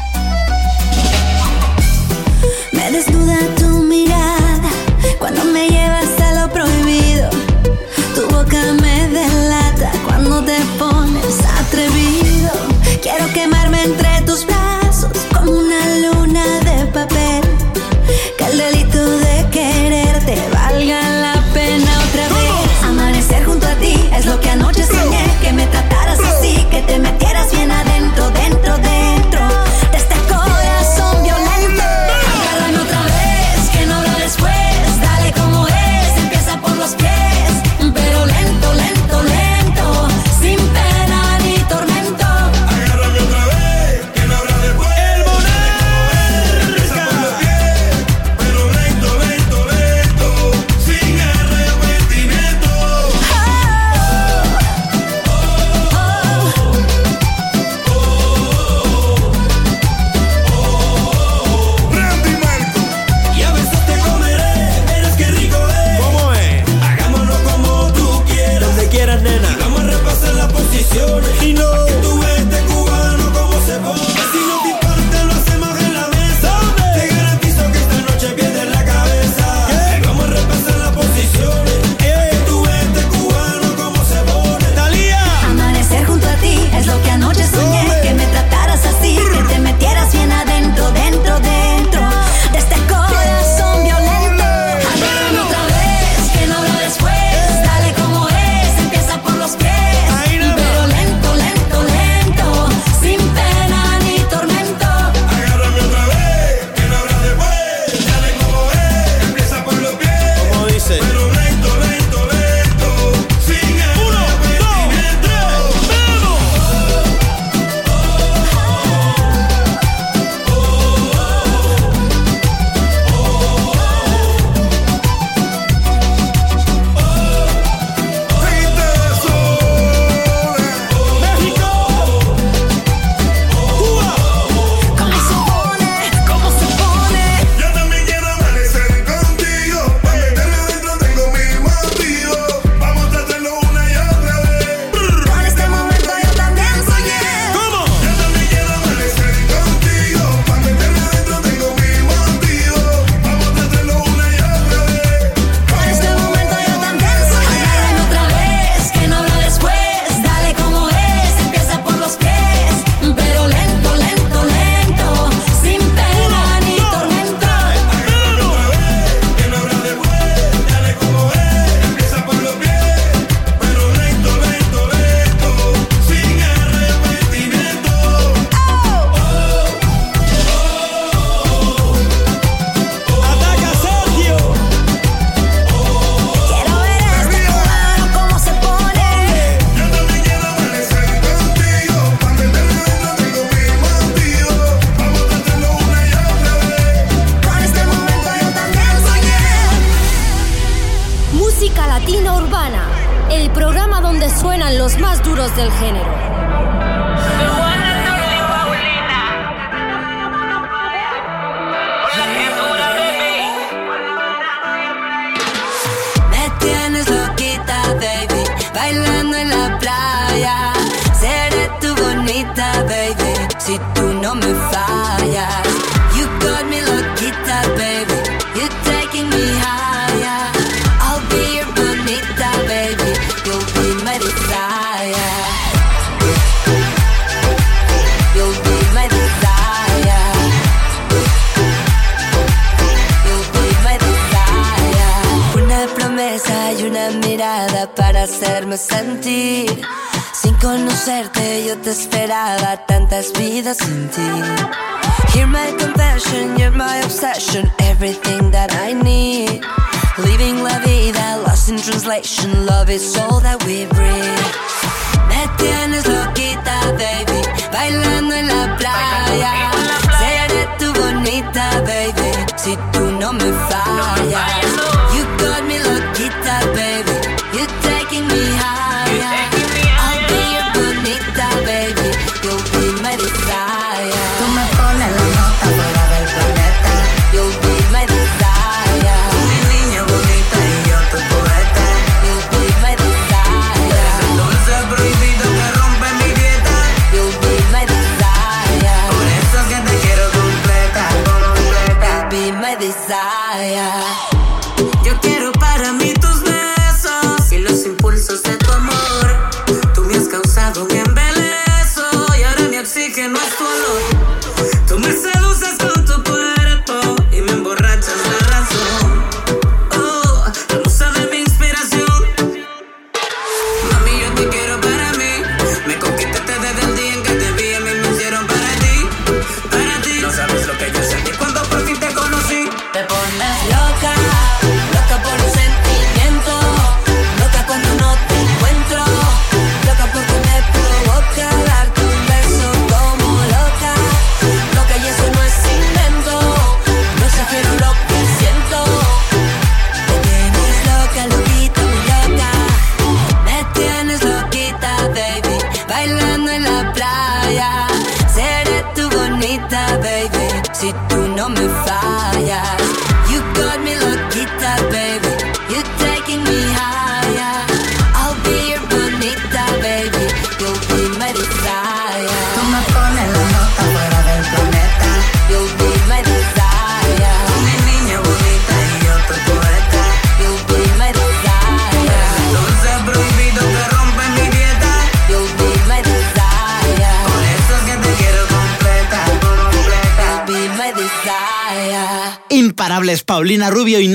Me 2.73 2.91
desnuda 2.91 3.39
tu 3.57 3.66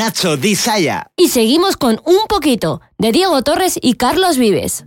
Nacho 0.02 0.36
Y 1.16 1.28
seguimos 1.28 1.78
con 1.78 2.02
Un 2.06 2.26
Poquito, 2.28 2.82
de 2.98 3.12
Diego 3.12 3.44
Torres 3.44 3.78
y 3.80 3.94
Carlos 3.94 4.38
Vives. 4.38 4.84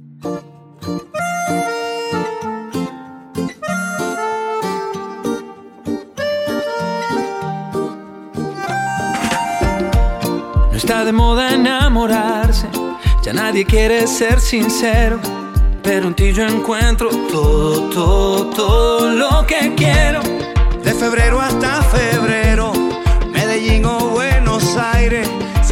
No 10.73 10.75
está 10.75 11.05
de 11.05 11.13
moda 11.13 11.55
enamorarse, 11.55 12.67
ya 13.23 13.33
nadie 13.33 13.65
quiere 13.65 14.09
ser 14.09 14.41
sincero, 14.41 15.21
pero 15.85 16.09
en 16.09 16.15
ti 16.15 16.33
encuentro 16.43 17.11
todo, 17.31 17.89
todo, 17.91 18.47
todo 18.51 19.11
lo 19.11 19.47
que 19.47 19.77
quiero, 19.77 20.21
de 20.83 20.93
febrero 20.93 21.41
hasta 21.41 21.85
febrero. 21.85 22.44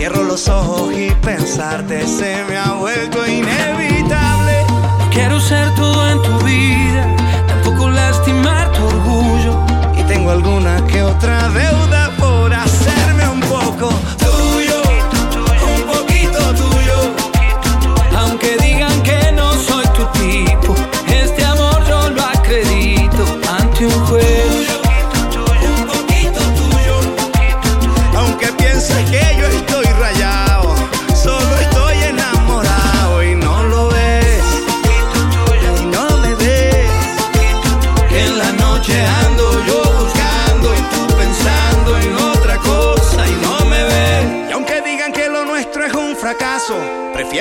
Cierro 0.02 0.24
los 0.24 0.48
ojos 0.48 0.92
y 0.98 1.12
pensarte 1.24 2.08
se 2.08 2.42
me 2.48 2.58
ha 2.58 2.72
vuelto 2.72 3.24
inevitable. 3.24 4.66
Quiero 5.12 5.38
ser 5.38 5.72
todo 5.76 6.10
en 6.10 6.20
tu 6.22 6.44
vida, 6.44 7.06
tampoco 7.46 7.88
lastimar 7.88 8.72
tu 8.72 8.84
orgullo. 8.84 9.64
Y 9.96 10.02
tengo 10.02 10.32
alguna 10.32 10.84
que 10.88 11.04
otra 11.04 11.48
deuda 11.50 12.01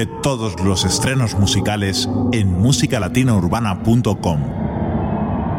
Descubre 0.00 0.20
todos 0.22 0.60
los 0.60 0.84
estrenos 0.84 1.34
musicales 1.34 2.08
en 2.32 2.58
musicalatinourbana.com. 2.58 4.40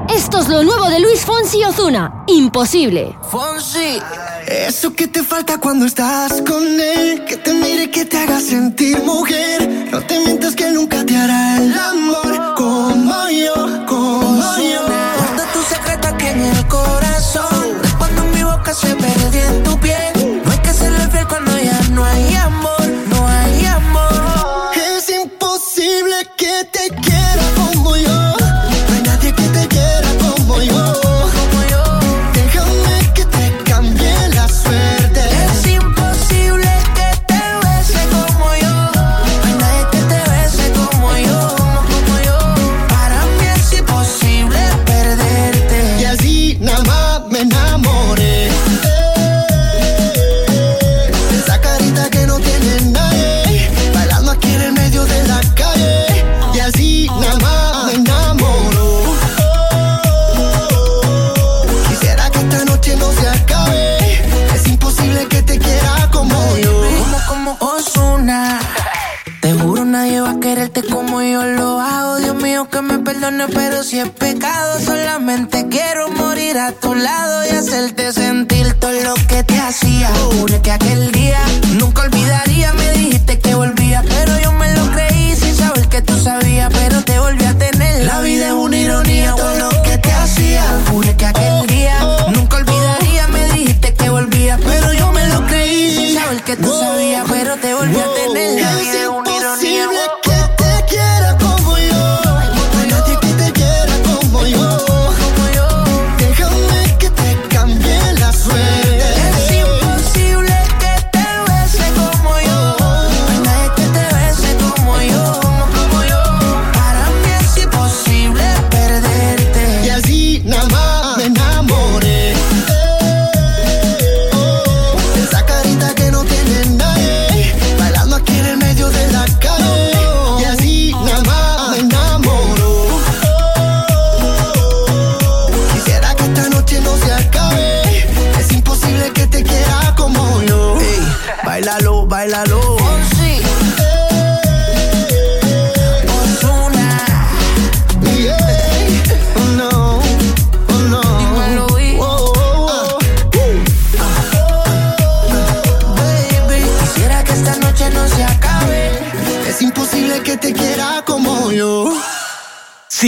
Esto 0.10 0.40
es 0.40 0.50
lo 0.50 0.64
nuevo 0.64 0.90
de 0.90 1.00
Luis 1.00 1.24
Fonsi 1.24 1.60
y 1.60 1.64
Ozuna. 1.64 2.24
Imposible. 2.28 3.16
Fonsi. 3.30 4.00
Eso 4.48 4.94
que 4.94 5.08
te 5.08 5.22
falta 5.24 5.60
cuando 5.60 5.86
estás 5.86 6.42
con 6.42 6.64
él. 6.64 7.24
Que 7.26 7.38
te 7.38 7.54
mire, 7.54 7.92
que 7.92 8.06
te 8.06 8.18
haga 8.18 8.40
sentir 8.40 9.04
mujer. 9.04 9.90
No 9.92 10.02
te 10.02 10.20
mientas 10.26 10.56
que 10.56 10.72
nunca 10.72 11.06
te 11.06 11.16
hará 11.16 11.58
el 11.58 11.72
amor. 11.74 12.56
Como 12.58 13.30
yo, 13.30 13.86
como 13.86 14.40
Ozuna. 14.40 14.58
yo. 14.58 14.82
Guarda 15.18 15.54
tu 15.54 15.62
secreto 15.62 16.08
aquí 16.08 16.26
en 16.26 16.42
el 16.42 16.68
corazón. 16.68 17.78
Cuando 18.00 18.24
en 18.24 18.32
mi 18.32 18.44
boca 18.44 18.74
se 18.74 18.96
perdiendo. 18.96 19.71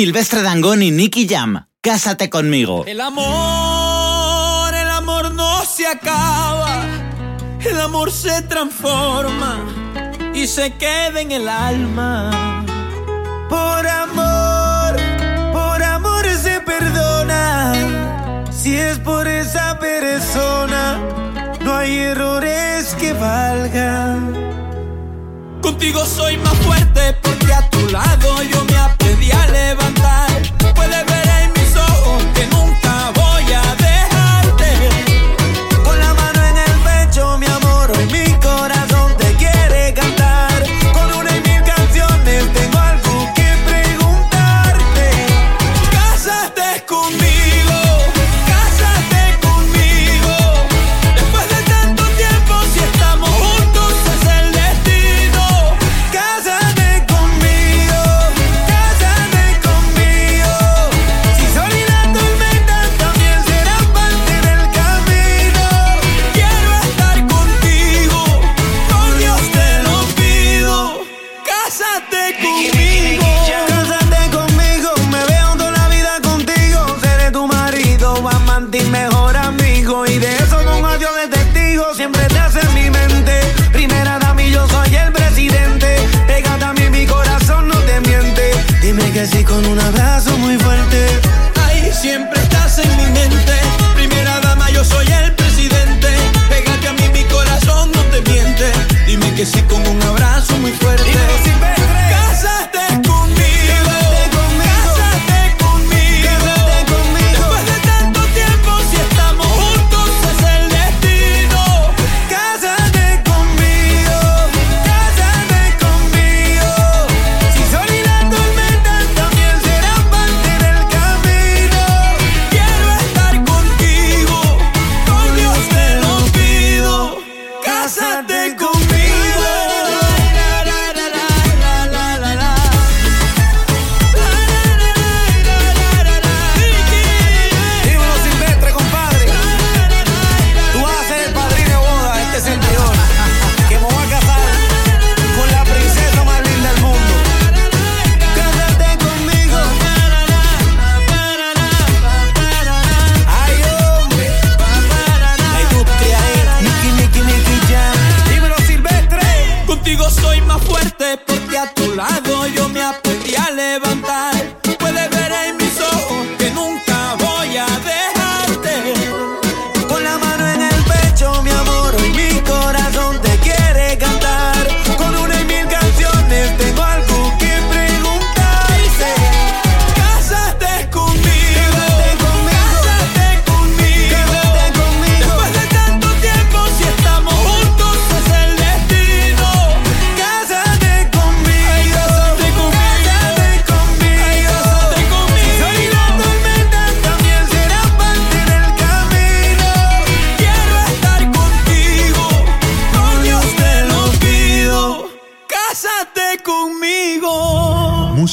Silvestre 0.03 0.41
Dangón 0.41 0.83
y 0.83 0.91
Nicky 0.91 1.25
Jam. 1.29 1.65
Cásate 1.79 2.29
conmigo. 2.29 2.83
El 2.85 2.99
amor, 2.99 4.75
el 4.75 4.89
amor 4.89 5.33
no 5.33 5.63
se 5.63 5.87
acaba. 5.87 6.83
El 7.61 7.79
amor 7.79 8.11
se 8.11 8.41
transforma 8.41 9.59
y 10.33 10.45
se 10.47 10.73
queda 10.73 11.21
en 11.21 11.31
el 11.31 11.47
alma. 11.47 12.65
Por 13.49 13.87
amor, 13.87 14.99
por 15.53 15.81
amor 15.81 16.25
se 16.35 16.59
perdona. 16.59 17.71
Si 18.51 18.75
es 18.75 18.99
por 18.99 19.25
esa 19.25 19.79
persona, 19.79 20.99
no 21.61 21.73
hay 21.73 21.95
errores 21.95 22.93
que 22.99 23.13
valgan. 23.13 24.52
Contigo 25.83 26.05
soy 26.05 26.37
más 26.37 26.55
fuerte 26.59 27.13
porque 27.21 27.53
a 27.53 27.69
tu 27.69 27.89
lado 27.89 28.41
yo 28.43 28.63
me 28.63 28.77
aprendí 28.77 29.29
a 29.33 29.45
levantar. 29.47 30.31
Puedes 30.73 31.05
ver 31.07 31.22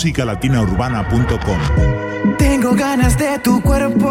musicalatinaurbana.com. 0.01 1.59
Tengo 2.39 2.75
ganas 2.75 3.19
de 3.19 3.39
tu 3.41 3.61
cuerpo, 3.61 4.09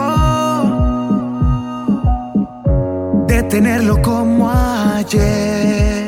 de 3.27 3.41
tenerlo 3.43 3.99
como 3.99 4.51
ayer. 4.51 6.07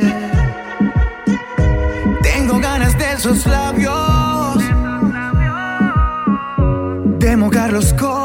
Tengo 2.22 2.60
ganas 2.60 2.96
de 2.96 3.14
esos 3.14 3.48
labios, 3.48 4.64
de 7.18 7.38
mojarlos 7.38 7.92
con 7.96 8.21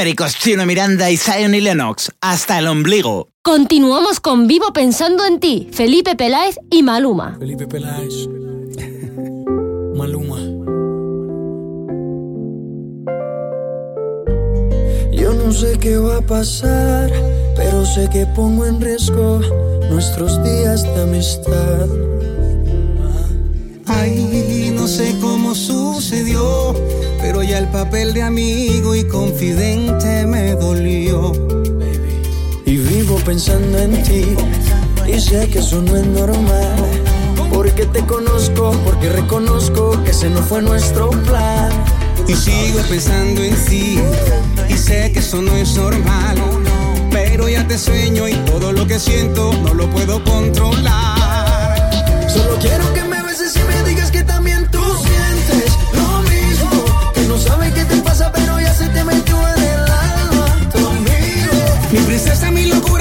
esféricos 0.00 0.34
Chino 0.34 0.64
Miranda 0.64 1.10
y 1.10 1.18
Zion 1.18 1.54
y 1.54 1.60
Lennox, 1.60 2.10
hasta 2.22 2.58
el 2.58 2.68
ombligo. 2.68 3.28
Continuamos 3.42 4.18
con 4.18 4.46
Vivo 4.46 4.72
Pensando 4.72 5.26
en 5.26 5.40
Ti, 5.40 5.68
Felipe 5.72 6.16
Peláez 6.16 6.56
y 6.70 6.82
Maluma. 6.82 7.36
Felipe 7.38 7.66
Peláez. 7.66 8.26
Maluma. 9.94 10.38
Yo 15.12 15.34
no 15.34 15.52
sé 15.52 15.76
qué 15.78 15.98
va 15.98 16.16
a 16.16 16.22
pasar, 16.22 17.12
pero 17.54 17.84
sé 17.84 18.08
que 18.10 18.24
pongo 18.24 18.64
en 18.64 18.80
riesgo 18.80 19.40
nuestros 19.90 20.42
días 20.42 20.82
de 20.82 21.02
amistad. 21.02 21.86
Ay, 23.92 24.72
no 24.74 24.86
sé 24.86 25.16
cómo 25.20 25.54
sucedió, 25.54 26.74
pero 27.20 27.42
ya 27.42 27.58
el 27.58 27.68
papel 27.68 28.14
de 28.14 28.22
amigo 28.22 28.94
y 28.94 29.04
confidente 29.04 30.26
me 30.26 30.54
dolió. 30.54 31.32
Y 32.64 32.76
vivo 32.76 33.16
pensando 33.24 33.78
en 33.78 34.02
ti, 34.04 34.24
y 35.06 35.20
sé 35.20 35.48
que 35.48 35.58
eso 35.58 35.82
no 35.82 35.96
es 35.96 36.06
normal. 36.06 36.76
Porque 37.52 37.84
te 37.86 38.00
conozco, 38.06 38.72
porque 38.84 39.08
reconozco 39.08 40.02
que 40.04 40.12
ese 40.12 40.30
no 40.30 40.40
fue 40.40 40.62
nuestro 40.62 41.10
plan. 41.10 41.70
Y 42.28 42.34
sigo 42.34 42.80
pensando 42.88 43.42
en 43.42 43.54
ti, 43.64 43.98
y 44.68 44.76
sé 44.76 45.10
que 45.12 45.18
eso 45.18 45.42
no 45.42 45.54
es 45.56 45.76
normal. 45.76 46.36
Pero 47.10 47.48
ya 47.48 47.66
te 47.66 47.76
sueño 47.76 48.28
y 48.28 48.34
todo 48.46 48.72
lo 48.72 48.86
que 48.86 49.00
siento 49.00 49.52
no 49.64 49.74
lo 49.74 49.90
puedo 49.90 50.22
controlar. 50.22 51.19
Solo 52.32 52.56
quiero 52.60 52.92
que 52.94 53.02
me 53.04 53.22
beses 53.22 53.56
y 53.56 53.62
me 53.64 53.82
digas 53.88 54.10
que 54.10 54.22
también 54.22 54.66
tú 54.70 54.78
sientes 54.78 55.72
lo 55.92 56.22
mismo. 56.22 57.12
Que 57.14 57.22
no 57.22 57.36
sabes 57.38 57.72
qué 57.74 57.84
te 57.84 57.96
pasa, 58.02 58.30
pero 58.32 58.60
ya 58.60 58.72
se 58.72 58.88
te 58.88 59.02
metió 59.02 59.36
en 59.56 59.62
el 59.62 59.80
alma 59.80 60.68
tu 60.72 60.78
amigo. 60.78 61.56
Mi 61.90 61.98
princesa, 61.98 62.50
mi 62.52 62.66
locura. 62.66 62.99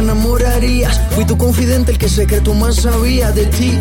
Olvidarías. 0.00 1.00
Fui 1.10 1.24
tu 1.24 1.36
confidente, 1.36 1.92
el 1.92 1.98
que 1.98 2.08
secreto 2.08 2.54
más 2.54 2.76
sabía 2.76 3.30
de 3.32 3.46
ti. 3.46 3.78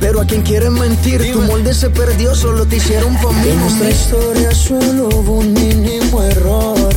Pero 0.00 0.20
a 0.20 0.26
quien 0.26 0.42
quieres 0.42 0.70
mentir, 0.70 1.32
tu 1.32 1.40
molde 1.42 1.72
se 1.74 1.90
perdió, 1.90 2.34
solo 2.34 2.66
te 2.66 2.76
hicieron 2.76 3.14
pa' 3.16 3.32
mí. 3.32 3.48
En 3.48 3.60
nuestra 3.60 3.90
historia 3.90 4.50
solo 4.52 5.08
hubo 5.08 5.38
un 5.38 5.52
mínimo 5.52 6.22
error. 6.22 6.88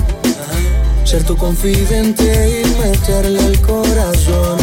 Ser 1.04 1.24
tu 1.24 1.38
confidente 1.38 2.64
y 2.64 2.80
meterle 2.82 3.40
el 3.46 3.62
corazón. 3.62 4.58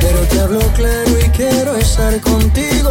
Pero 0.00 0.18
te 0.30 0.40
hablo 0.40 0.60
claro 0.74 1.12
y 1.20 1.28
quiero 1.30 1.76
estar 1.76 2.20
contigo. 2.20 2.90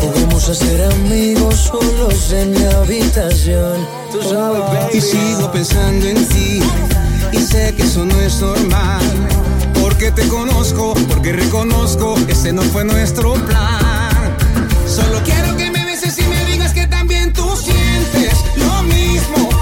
Podemos 0.00 0.44
ser 0.44 0.84
amigos 0.92 1.70
solos 1.70 2.32
en 2.32 2.50
mi 2.52 2.64
habitación. 2.64 3.86
Tú 4.10 4.22
sabes, 4.22 4.94
Y 4.94 5.00
sigo 5.00 5.50
pensando 5.52 6.06
en 6.06 6.28
ti 6.28 6.60
y 7.34 7.38
sé 7.38 7.74
que 7.74 7.82
eso 7.82 8.04
no 8.04 8.20
es 8.20 8.40
normal. 8.40 9.02
Porque 9.80 10.10
te 10.10 10.26
conozco, 10.28 10.94
porque 11.08 11.32
reconozco 11.32 12.16
ese 12.28 12.52
no 12.52 12.62
fue 12.62 12.84
nuestro 12.84 13.34
plan. 13.34 14.36
Solo 14.86 15.20
quiero 15.24 15.56
que 15.56 15.70
me 15.70 15.84
beses 15.84 16.18
y 16.18 16.24
me 16.24 16.44
digas 16.44 16.72
que 16.72 16.86
también 16.86 17.32
tú 17.32 17.48
sientes 17.56 18.34
lo 18.56 18.82
mismo. 18.84 19.53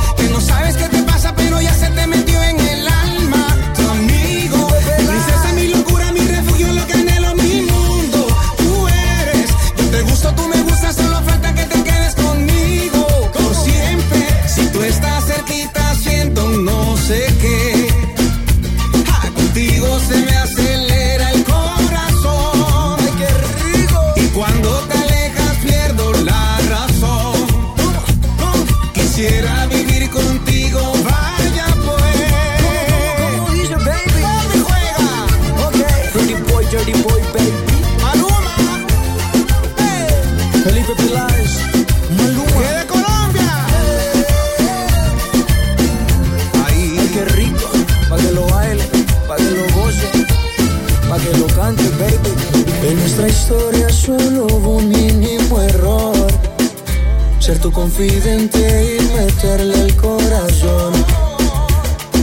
Tu 57.62 57.70
confidente 57.70 58.98
y 58.98 59.14
meterle 59.14 59.74
el 59.82 59.96
corazón. 59.96 60.92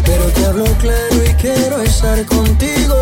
Pero 0.05 0.25
te 0.25 0.45
hablo 0.45 0.65
claro 0.79 1.15
y 1.25 1.33
quiero 1.35 1.81
estar 1.81 2.25
contigo. 2.25 2.95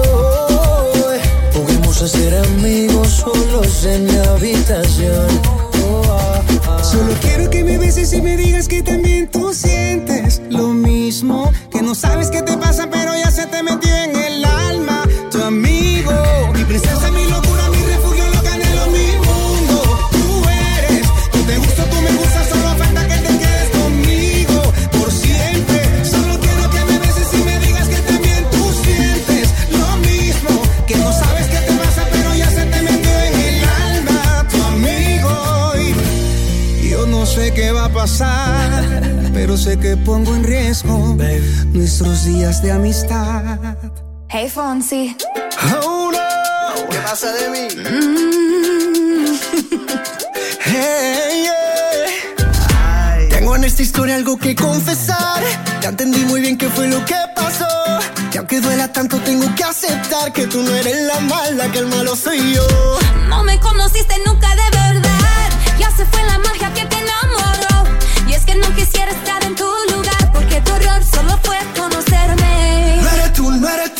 Podemos 1.52 1.98
ser 1.98 2.36
amigos 2.38 3.08
solos 3.08 3.86
en 3.86 4.06
mi 4.06 4.18
habitación. 4.18 5.28
Solo 6.84 7.14
quiero 7.22 7.50
que 7.50 7.64
me 7.64 7.80
beses 7.80 8.14
y 8.14 8.22
me 8.22 8.38
digas 8.38 8.68
que 8.68 8.84
también 8.84 9.28
tú 9.32 9.52
sientes 9.52 10.40
lo 10.52 10.68
mismo. 10.70 11.52
Que 11.72 11.82
no 11.82 11.96
sabes 11.96 12.30
qué 12.30 12.44
te 12.44 12.56
pasa, 12.58 12.88
pero 12.92 13.07
sé 39.68 39.78
que 39.80 39.98
pongo 39.98 40.34
en 40.34 40.46
riesgo 40.46 41.18
nuestros 41.74 42.24
días 42.24 42.62
de 42.62 42.72
amistad. 42.72 43.60
Hey 44.30 44.50
Fonsi. 44.50 45.18
Oh 45.84 46.10
no, 46.10 46.90
¿Qué 46.90 46.98
pasa 47.00 47.34
de 47.34 47.50
mí? 47.50 47.68
hey, 50.62 51.48
yeah. 51.48 53.28
Tengo 53.30 53.58
en 53.58 53.66
esta 53.66 53.82
historia 53.82 54.16
algo 54.16 54.38
que 54.38 54.56
confesar. 54.56 55.44
Ya 55.82 55.90
entendí 55.90 56.24
muy 56.24 56.40
bien 56.40 56.58
qué 56.58 56.70
fue 56.70 56.88
lo 56.88 57.04
que 57.04 57.18
pasó. 57.36 57.68
Y 58.32 58.38
aunque 58.38 58.62
duela 58.62 58.94
tanto, 58.94 59.20
tengo 59.20 59.54
que 59.56 59.66
aceptar 59.66 60.32
que 60.32 60.48
tú 60.48 60.62
no 60.62 60.74
eres 60.76 61.08
la 61.08 61.20
mala, 61.20 61.70
que 61.74 61.80
el 61.80 61.88
malo 61.88 62.16
soy 62.16 62.54
yo. 62.54 62.66
No 63.28 63.44
me 63.44 63.60
conociste 63.60 64.16
nunca 64.26 64.48
de 64.56 64.70
verdad. 64.78 65.50
Ya 65.78 65.92
se 65.92 66.06
fue 66.06 66.24
la 66.24 66.38
magia 66.38 66.47
tu 70.62 70.72
error 70.74 71.04
solo 71.04 71.40
fue 71.44 71.58
conocerme. 71.76 73.00
No 73.02 73.10
eres 73.10 73.34
tú, 73.34 73.52
no 73.52 73.70
eres 73.70 73.96
tú, 73.96 73.97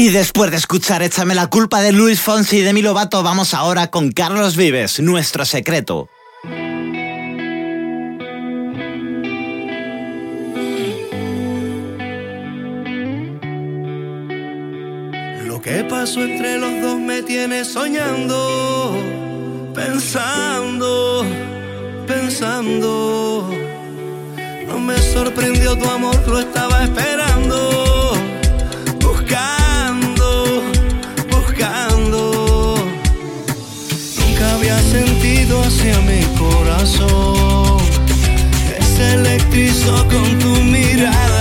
Y 0.00 0.08
después 0.08 0.50
de 0.50 0.56
escuchar 0.56 1.02
Échame 1.02 1.34
la 1.34 1.48
culpa 1.48 1.82
de 1.82 1.92
Luis 1.92 2.22
Fonsi 2.22 2.60
y 2.60 2.62
de 2.62 2.72
Milovato, 2.72 3.22
vamos 3.22 3.52
ahora 3.52 3.90
con 3.90 4.12
Carlos 4.12 4.56
Vives, 4.56 4.98
nuestro 4.98 5.44
secreto. 5.44 6.08
Lo 15.44 15.60
que 15.60 15.84
pasó 15.84 16.22
entre 16.22 16.56
los 16.56 16.80
dos 16.80 16.98
me 16.98 17.22
tiene 17.22 17.62
soñando, 17.66 18.96
pensando, 19.74 21.26
pensando. 22.06 23.50
No 24.66 24.78
me 24.78 24.96
sorprendió 24.96 25.76
tu 25.76 25.90
amor, 25.90 26.16
lo 26.26 26.40
estaba 26.40 26.84
esperando 26.84 27.89
hacia 35.70 36.00
mi 36.00 36.20
corazón. 36.36 37.78
Es 38.78 38.98
electrizó 38.98 40.06
con 40.08 40.38
tu 40.38 40.54
mirada. 40.64 41.39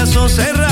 pedazos 0.00 0.32
cerrados. 0.32 0.69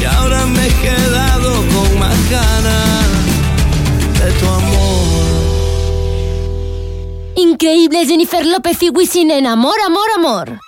y 0.00 0.04
ahora 0.04 0.46
me 0.46 0.66
he 0.66 0.72
quedado 0.80 1.52
con 1.52 1.98
más 1.98 2.30
ganas 2.30 3.06
de 4.18 4.32
tu 4.32 4.46
amor. 4.46 5.38
Increíble 7.36 8.06
Jennifer 8.06 8.46
López 8.46 8.82
y 8.82 8.90
Wisin 8.90 9.30
en 9.30 9.46
Amor, 9.46 9.76
Amor, 9.86 10.08
Amor. 10.16 10.60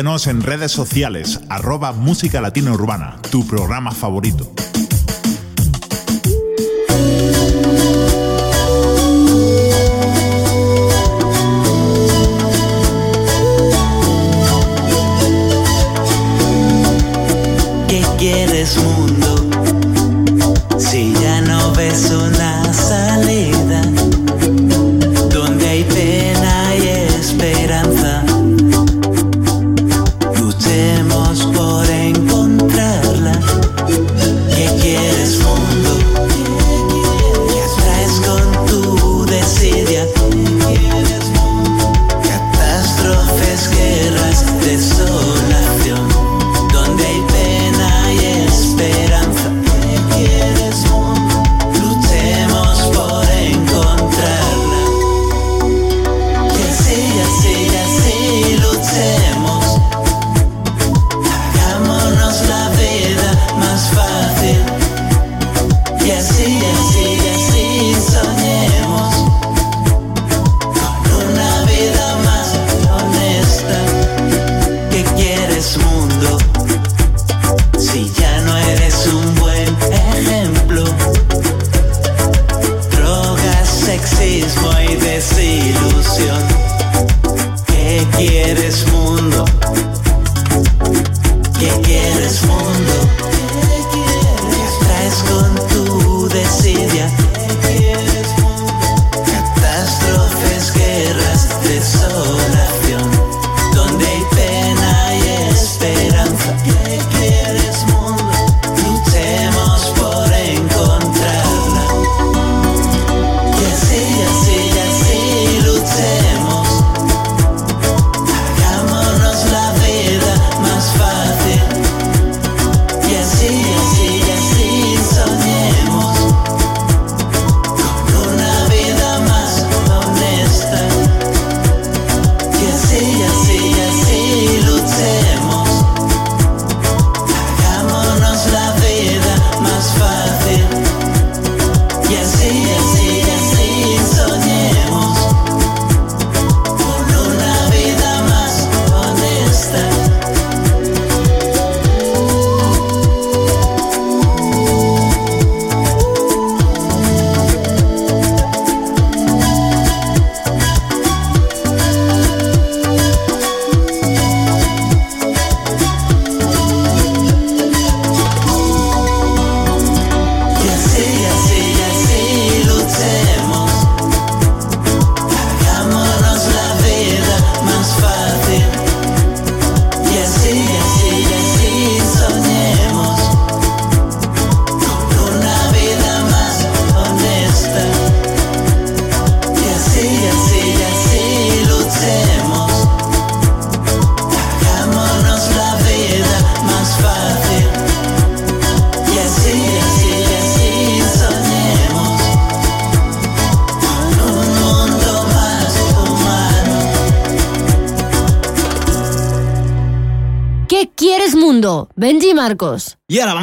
Síguenos 0.00 0.28
en 0.28 0.40
redes 0.40 0.72
sociales, 0.72 1.40
arroba 1.50 1.92
Música 1.92 2.40
Latina 2.40 2.72
Urbana, 2.72 3.16
tu 3.30 3.46
programa 3.46 3.92
favorito. 3.92 4.50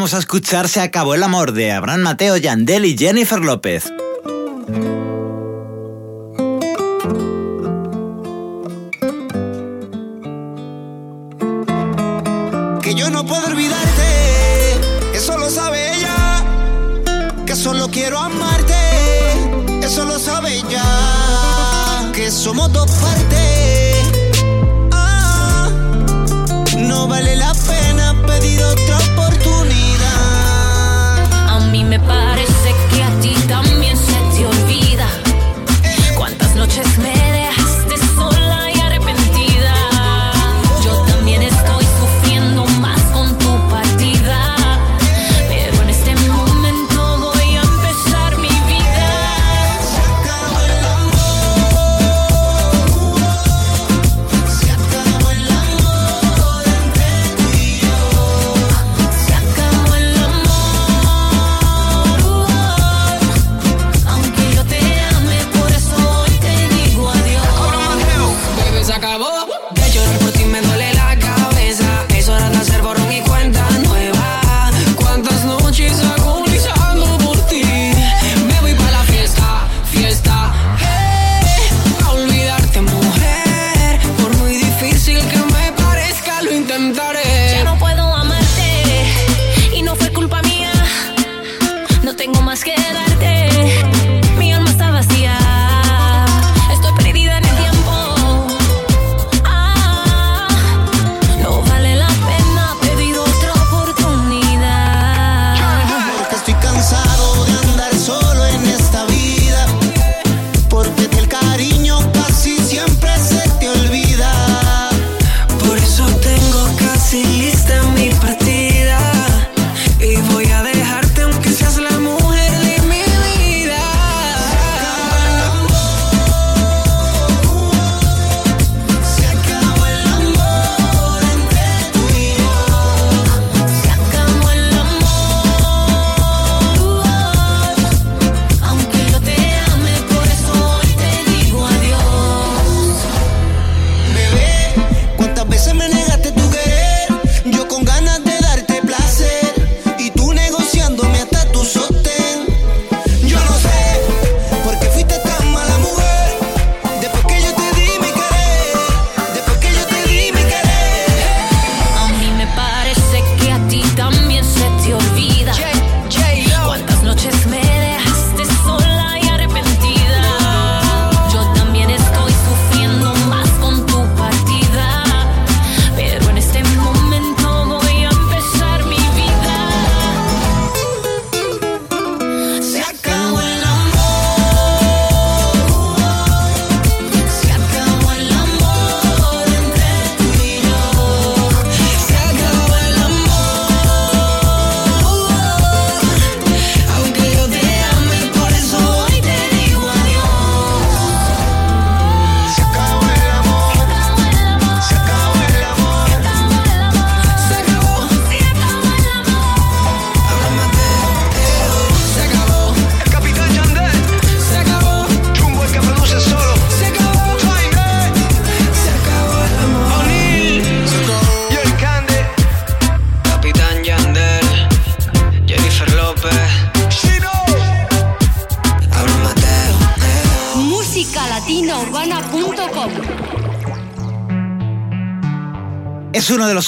vamos 0.08 0.14
a 0.14 0.20
escuchar 0.20 0.70
Se 0.70 0.80
acabó 0.80 1.16
el 1.16 1.24
amor 1.24 1.52
de 1.52 1.74
Abraham 1.74 2.00
Mateo, 2.00 2.38
Yandel 2.38 2.86
y 2.86 2.98
Jennifer 2.98 3.40
López. 3.40 3.92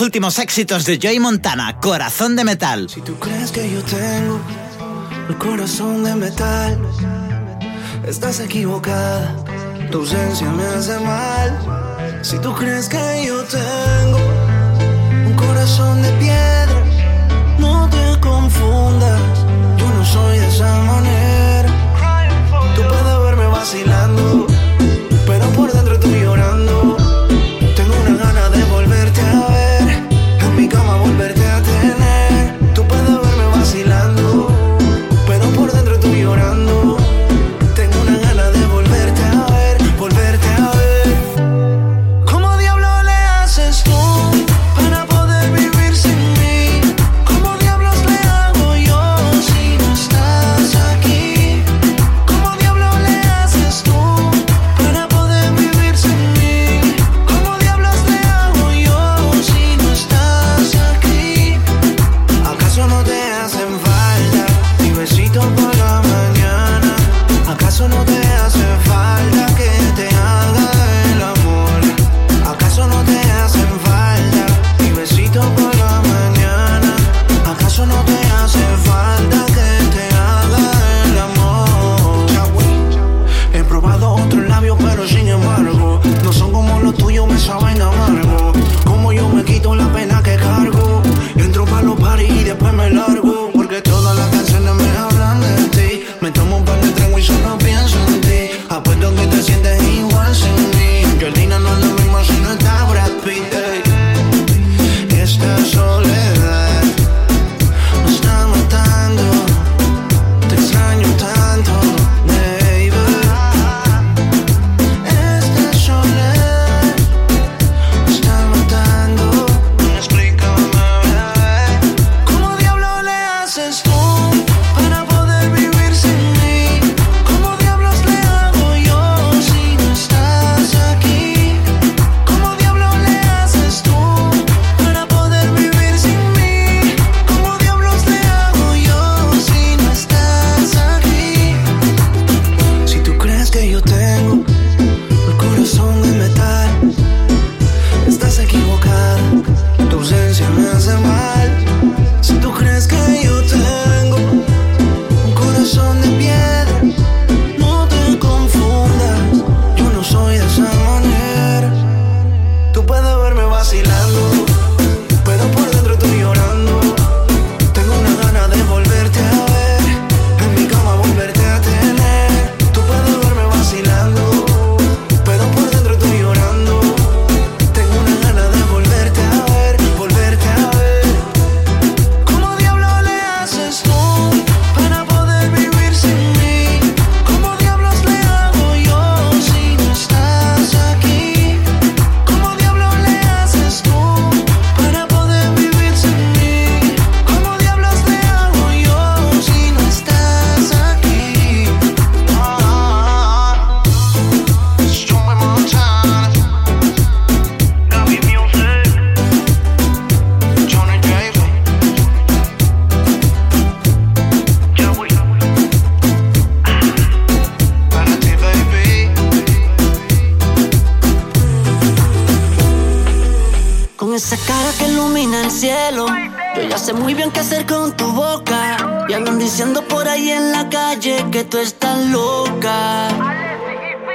últimos 0.02 0.40
éxitos 0.40 0.86
de 0.86 0.98
Joy 0.98 1.20
Montana, 1.20 1.80
Corazón 1.80 2.36
de 2.36 2.44
Metal. 2.44 2.90
Si 2.90 3.02
tú 3.02 3.18
crees 3.18 3.52
que 3.52 3.72
yo 3.72 3.82
tengo 3.84 4.40
el 5.28 5.38
corazón 5.38 6.04
de 6.04 6.16
metal, 6.16 6.80
estás 8.06 8.40
equivocada, 8.40 9.36
tu 9.92 10.00
ausencia 10.00 10.50
me 10.52 10.64
hace 10.64 11.00
mal. 11.00 12.20
Si 12.22 12.38
tú 12.40 12.54
crees 12.54 12.88
que 12.88 13.26
yo 13.26 13.44
tengo 13.44 14.29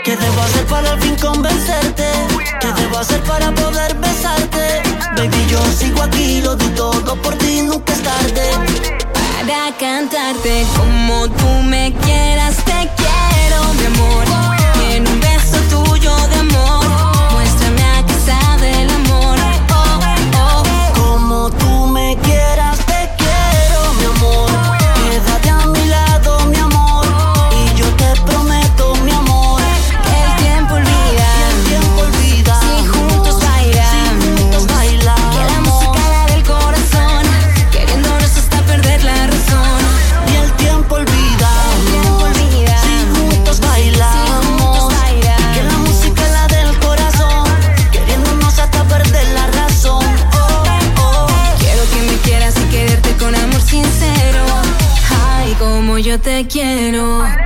¿Qué 0.04 0.14
debo 0.16 0.42
hacer 0.42 0.66
para 0.66 0.90
al 0.90 1.00
fin 1.00 1.16
convencerte? 1.16 2.04
¿Qué 2.60 2.66
debo 2.74 2.98
hacer 2.98 3.22
para 3.22 3.50
poder 3.52 3.94
besarte? 3.94 4.82
Baby, 5.16 5.46
yo 5.48 5.58
sigo 5.78 6.02
aquí, 6.02 6.42
lo 6.42 6.54
doy 6.56 6.68
todo 6.74 7.16
por 7.22 7.34
ti, 7.38 7.62
nunca 7.62 7.94
es 7.94 8.02
tarde. 8.02 8.50
Para 9.12 9.74
cantarte 9.78 10.66
como 10.76 11.26
tú 11.30 11.48
me 11.62 11.94
quieras, 12.02 12.56
te 12.66 12.90
quiero, 12.98 13.64
mi 13.78 13.86
amor 13.86 14.53
quiero. 56.54 57.43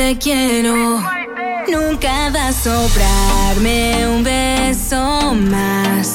te 0.00 0.16
quiero. 0.16 1.02
Nunca 1.68 2.30
va 2.34 2.48
a 2.48 2.52
sobrarme 2.54 4.06
un 4.06 4.24
beso 4.24 5.34
más. 5.34 6.14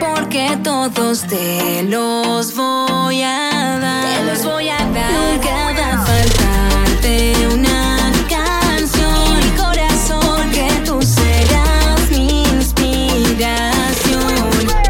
Porque 0.00 0.56
todos 0.64 1.26
te 1.26 1.82
los 1.82 2.56
voy 2.56 3.22
a 3.22 3.78
dar. 3.78 4.04
Te 4.06 4.24
los 4.24 4.42
voy 4.42 4.70
a 4.70 4.78
dar. 4.78 5.12
Nunca 5.12 5.54
va 5.78 5.88
a 5.92 6.06
faltarte 6.06 7.34
una. 7.52 7.90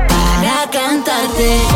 Para 0.08 0.70
cantarte. 0.70 1.69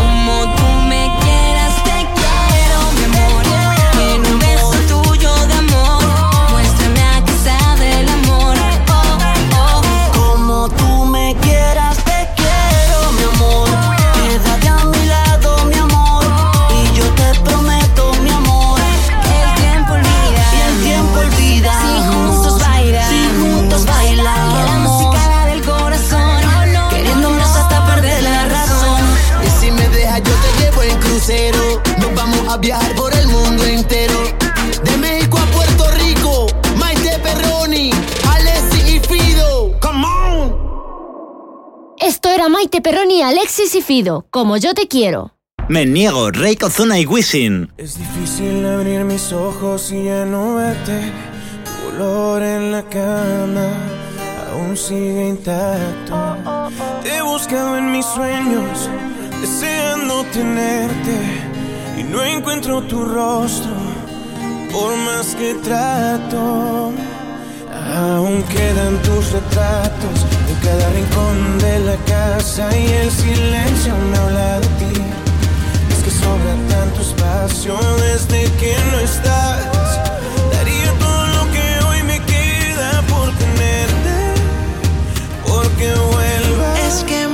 Alexis 43.44 43.74
y 43.74 43.82
Fido, 43.82 44.26
como 44.30 44.56
yo 44.56 44.72
te 44.72 44.88
quiero. 44.88 45.34
Me 45.68 45.84
niego, 45.84 46.30
Rey 46.30 46.56
Ozuna 46.62 46.98
y 46.98 47.04
Wisin. 47.04 47.70
Es 47.76 47.98
difícil 47.98 48.64
abrir 48.64 49.04
mis 49.04 49.34
ojos 49.34 49.92
y 49.92 50.04
ya 50.04 50.24
no 50.24 50.54
verte. 50.54 51.12
Tu 51.62 51.94
olor 51.94 52.42
en 52.42 52.72
la 52.72 52.82
cama 52.84 53.68
aún 54.50 54.74
sigue 54.78 55.28
intacto. 55.28 56.38
Te 57.02 57.16
he 57.16 57.20
buscado 57.20 57.76
en 57.76 57.92
mis 57.92 58.06
sueños, 58.06 58.88
deseando 59.42 60.24
tenerte. 60.32 61.18
Y 61.98 62.02
no 62.04 62.24
encuentro 62.24 62.80
tu 62.84 63.04
rostro, 63.04 63.74
por 64.72 64.96
más 64.96 65.34
que 65.34 65.52
trato. 65.56 66.92
Aún 67.94 68.42
quedan 68.44 69.02
tus 69.02 69.32
retratos 69.32 70.43
cada 70.64 70.88
rincón 70.90 71.58
de 71.58 71.78
la 71.80 71.96
casa 72.06 72.74
y 72.76 72.86
el 72.86 73.10
silencio 73.10 73.94
me 74.10 74.16
habla 74.16 74.60
de 74.60 74.66
ti. 74.80 75.02
Es 75.90 76.02
que 76.02 76.10
sobra 76.10 76.54
tanto 76.68 77.02
espacio 77.02 77.76
desde 78.00 78.50
que 78.60 78.74
no 78.90 78.98
estás. 79.00 79.98
Daría 80.52 80.90
todo 80.98 81.26
lo 81.36 81.52
que 81.52 81.84
hoy 81.86 82.02
me 82.04 82.18
queda 82.20 83.02
por 83.12 83.28
tenerte, 83.44 84.16
porque 85.46 85.92
vuelvas. 86.12 86.78
Es 86.88 87.04
que 87.04 87.33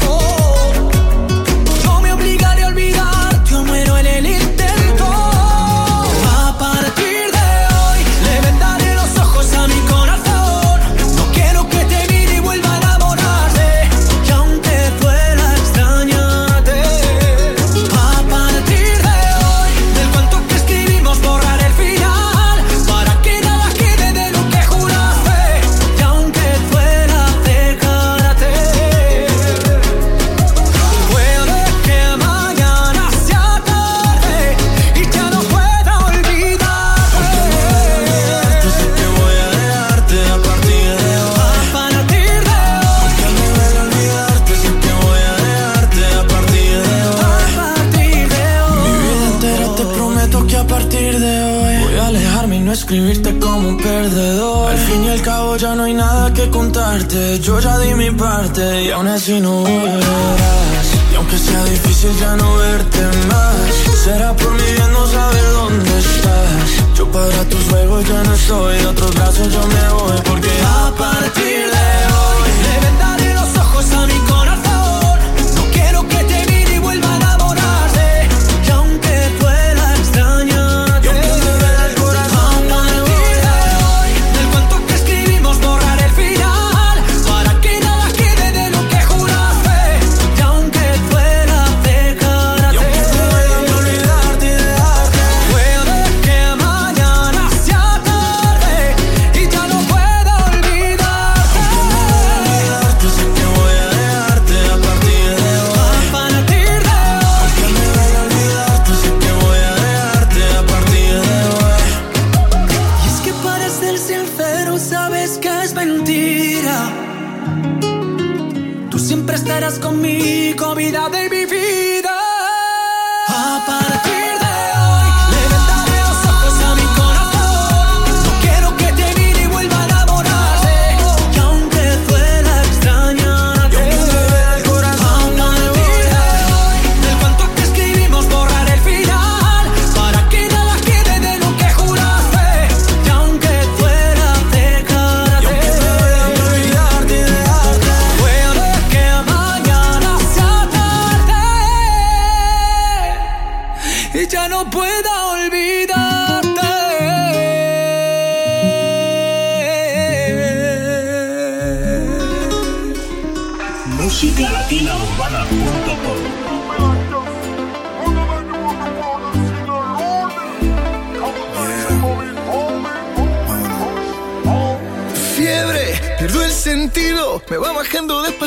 Y 58.91 58.93
aún 58.93 59.07
así 59.07 59.39
no 59.39 59.61
volverás. 59.61 60.87
Y 61.13 61.15
aunque 61.15 61.37
sea 61.37 61.63
difícil 61.63 62.11
ya 62.19 62.35
no 62.35 62.57
verte 62.57 62.99
más, 63.29 63.73
será 64.03 64.35
por 64.35 64.51
mi 64.51 64.63
bien 64.63 64.91
no 64.91 65.07
saber 65.07 65.45
dónde 65.53 65.97
estás. 65.97 66.97
Yo 66.97 67.09
para 67.09 67.41
tus 67.45 67.63
juegos 67.69 68.05
ya 68.05 68.21
no 68.21 68.33
estoy, 68.33 68.77
de 68.79 68.87
otros 68.87 69.15
brazos 69.15 69.47
yo 69.49 69.65
me 69.65 69.93
voy. 69.93 70.21
Porque 70.25 70.49
a 70.65 70.91
partir 70.97 71.71
de 71.71 72.00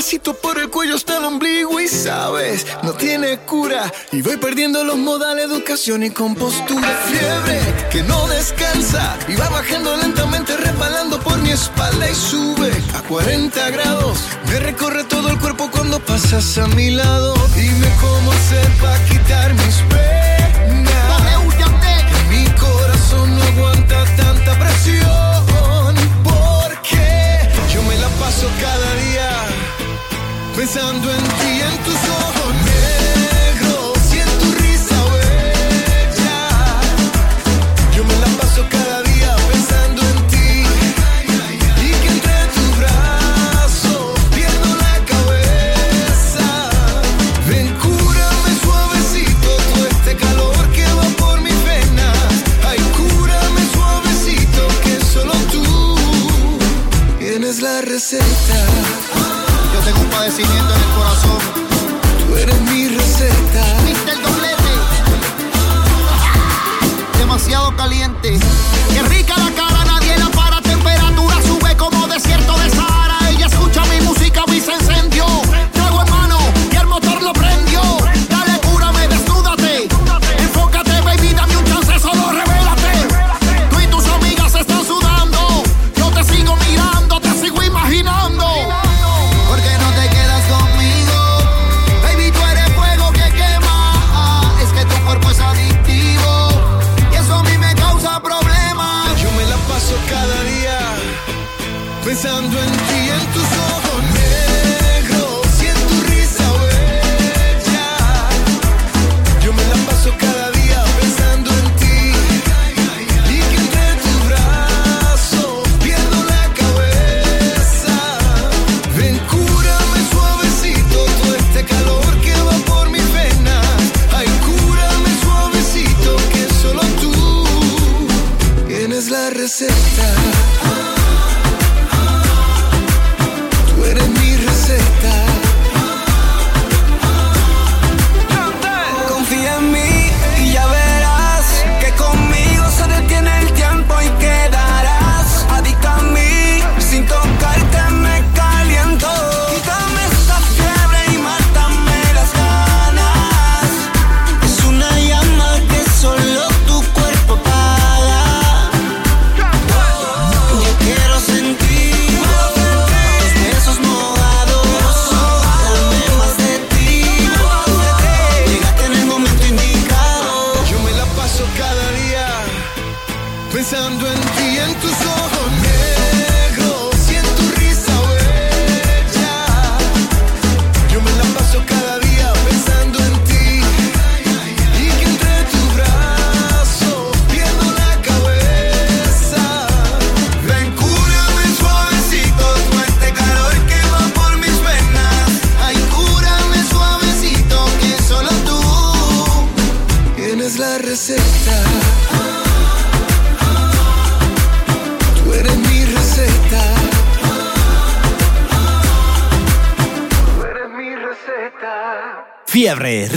pasito 0.04 0.34
por 0.34 0.58
el 0.58 0.68
cuello 0.68 0.96
hasta 0.96 1.16
el 1.16 1.24
ombligo 1.24 1.80
y 1.80 1.88
sabes, 1.88 2.66
no 2.82 2.92
tiene 2.92 3.38
cura. 3.38 3.90
Y 4.12 4.20
voy 4.20 4.36
perdiendo 4.36 4.84
los 4.84 4.98
modales, 4.98 5.46
educación 5.46 6.02
y 6.02 6.10
compostura. 6.10 6.86
Fiebre 7.08 7.58
que 7.90 8.02
no 8.02 8.26
descansa 8.28 9.18
y 9.26 9.34
va 9.34 9.48
bajando 9.48 9.96
lentamente, 9.96 10.58
resbalando 10.58 11.18
por 11.20 11.38
mi 11.38 11.52
espalda 11.52 12.10
y 12.10 12.14
sube 12.14 12.70
a 12.94 13.00
40 13.08 13.70
grados. 13.70 14.18
Me 14.46 14.60
recorre 14.60 15.04
todo 15.04 15.30
el 15.30 15.38
cuerpo 15.38 15.70
cuando 15.70 15.98
pasas 16.00 16.58
a 16.58 16.66
mi 16.66 16.90
lado. 16.90 17.34
Dime 17.54 17.88
cómo 17.98 18.30
hacer 18.30 18.68
para 18.82 19.02
quitar 19.06 19.54
mis 19.54 19.93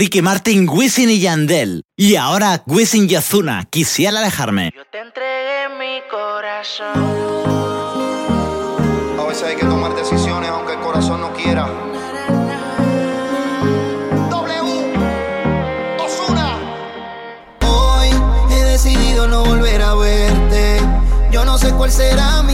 Ricky 0.08 0.22
Martin, 0.22 0.66
Wisin 0.66 1.10
y 1.10 1.20
Yandel. 1.20 1.82
Y 1.94 2.16
ahora 2.16 2.62
Wisin 2.64 3.10
y 3.10 3.16
Ozuna, 3.16 3.66
quisiera 3.68 4.20
alejarme. 4.20 4.72
Yo 4.74 4.82
te 4.90 5.00
entregué 5.00 5.68
mi 5.78 6.00
corazón. 6.10 6.96
A 9.20 9.24
veces 9.26 9.42
hay 9.42 9.56
que 9.56 9.66
tomar 9.66 9.94
decisiones 9.94 10.48
aunque 10.48 10.72
el 10.72 10.80
corazón 10.80 11.20
no 11.20 11.30
quiera. 11.34 11.68
W. 14.30 14.94
Ozuna. 16.02 16.56
Hoy 17.68 18.08
he 18.50 18.64
decidido 18.64 19.28
no 19.28 19.44
volver 19.44 19.82
a 19.82 19.94
verte. 19.94 20.80
Yo 21.30 21.44
no 21.44 21.58
sé 21.58 21.70
cuál 21.74 21.92
será 21.92 22.42
mi 22.44 22.47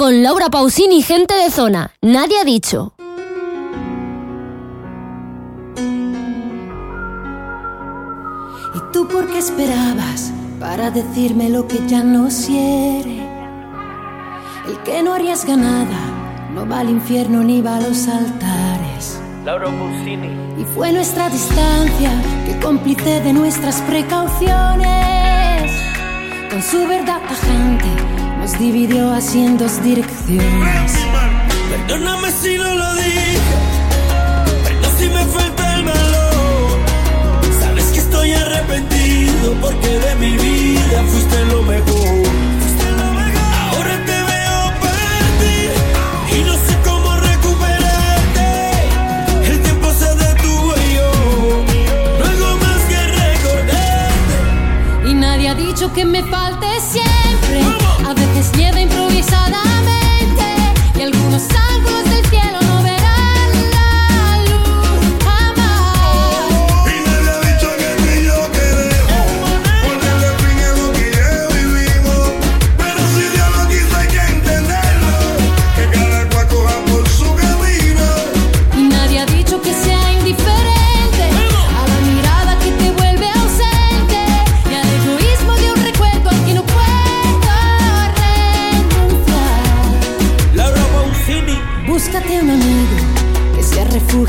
con 0.00 0.22
Laura 0.22 0.48
Pausini, 0.48 1.02
gente 1.02 1.34
de 1.34 1.50
zona. 1.50 1.92
Nadie 2.00 2.40
ha 2.40 2.44
dicho. 2.44 2.94
¿Y 8.74 8.92
tú 8.94 9.06
por 9.06 9.30
qué 9.30 9.36
esperabas 9.36 10.32
para 10.58 10.90
decirme 10.90 11.50
lo 11.50 11.68
que 11.68 11.86
ya 11.86 12.02
no 12.02 12.28
quiere? 12.28 13.28
El 14.68 14.78
que 14.86 15.02
no 15.02 15.12
arriesga 15.12 15.54
nada 15.54 16.48
no 16.54 16.66
va 16.66 16.78
al 16.78 16.88
infierno 16.88 17.42
ni 17.42 17.60
va 17.60 17.76
a 17.76 17.82
los 17.82 18.08
altares. 18.08 19.20
Laura 19.44 19.66
Pausini. 19.66 20.30
Y 20.58 20.64
fue 20.74 20.92
nuestra 20.92 21.28
distancia 21.28 22.10
que 22.46 22.58
cómplice 22.58 23.20
de 23.20 23.34
nuestras 23.34 23.82
precauciones. 23.82 25.70
Con 26.50 26.62
su 26.62 26.88
verdad 26.88 27.20
tajante 27.28 28.19
nos 28.40 28.58
dividió 28.58 29.12
así 29.12 29.44
en 29.44 29.58
dos 29.58 29.82
direcciones. 29.82 30.92
Perdóname 31.70 32.30
si 32.32 32.56
no 32.56 32.74
lo 32.74 32.94
dije, 32.94 33.56
pero 34.64 34.98
si 34.98 35.08
me 35.10 35.24
falta 35.26 35.74
el 35.76 35.84
valor. 35.84 36.78
Sabes 37.60 37.84
que 37.92 37.98
estoy 37.98 38.32
arrepentido 38.32 39.54
porque 39.60 39.88
de 39.88 40.14
mi 40.16 40.30
vida 40.38 41.02
fuiste 41.10 41.44
lo 41.52 41.62
mejor. 41.62 42.26
Ahora 43.72 43.94
te 44.06 44.18
veo 44.30 44.60
partir 44.84 45.70
y 46.34 46.42
no 46.44 46.54
sé 46.54 46.74
cómo 46.82 47.16
recuperarte. 47.16 48.48
El 49.50 49.60
tiempo 49.60 49.92
se 49.92 50.14
detuvo 50.16 50.74
y 50.86 50.94
yo 50.94 51.12
no 52.18 52.24
hago 52.24 52.56
más 52.56 52.80
que 52.88 53.00
recordarte. 53.22 54.34
Y 55.10 55.14
nadie 55.14 55.48
ha 55.50 55.54
dicho 55.54 55.92
que 55.92 56.06
me 56.06 56.22
falte 56.22 56.66
siempre. 56.80 57.79
A 58.40 58.42
veces 58.42 58.56
nieva 58.56 58.80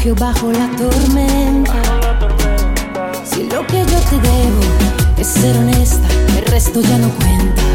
bajo 0.09 0.51
la 0.51 0.67
tormenta. 0.75 1.81
Si 3.23 3.43
lo 3.43 3.65
que 3.67 3.79
yo 3.79 3.99
te 4.09 4.15
debo 4.15 4.61
es 5.17 5.27
ser 5.27 5.55
honesta, 5.57 6.07
el 6.37 6.45
resto 6.45 6.81
ya 6.81 6.97
no 6.97 7.09
cuenta. 7.09 7.70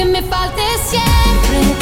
Ha 0.00 0.06
dicho 0.06 0.14
que 0.16 1.74
me 1.74 1.79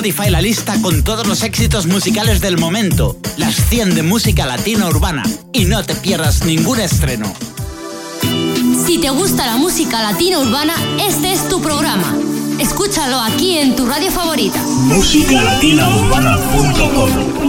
Spotify 0.00 0.30
la 0.30 0.40
lista 0.40 0.80
con 0.80 1.04
todos 1.04 1.26
los 1.26 1.42
éxitos 1.42 1.84
musicales 1.84 2.40
del 2.40 2.56
momento, 2.56 3.18
las 3.36 3.54
100 3.68 3.94
de 3.94 4.02
música 4.02 4.46
latina 4.46 4.88
urbana, 4.88 5.22
y 5.52 5.66
no 5.66 5.84
te 5.84 5.94
pierdas 5.94 6.46
ningún 6.46 6.80
estreno. 6.80 7.30
Si 8.86 8.96
te 8.96 9.10
gusta 9.10 9.44
la 9.44 9.58
música 9.58 10.00
latina 10.00 10.38
urbana, 10.38 10.72
este 11.06 11.34
es 11.34 11.46
tu 11.50 11.60
programa. 11.60 12.16
Escúchalo 12.58 13.20
aquí 13.20 13.58
en 13.58 13.76
tu 13.76 13.84
radio 13.84 14.10
favorita. 14.10 14.62
Musicalatinaurbana.com 14.62 17.39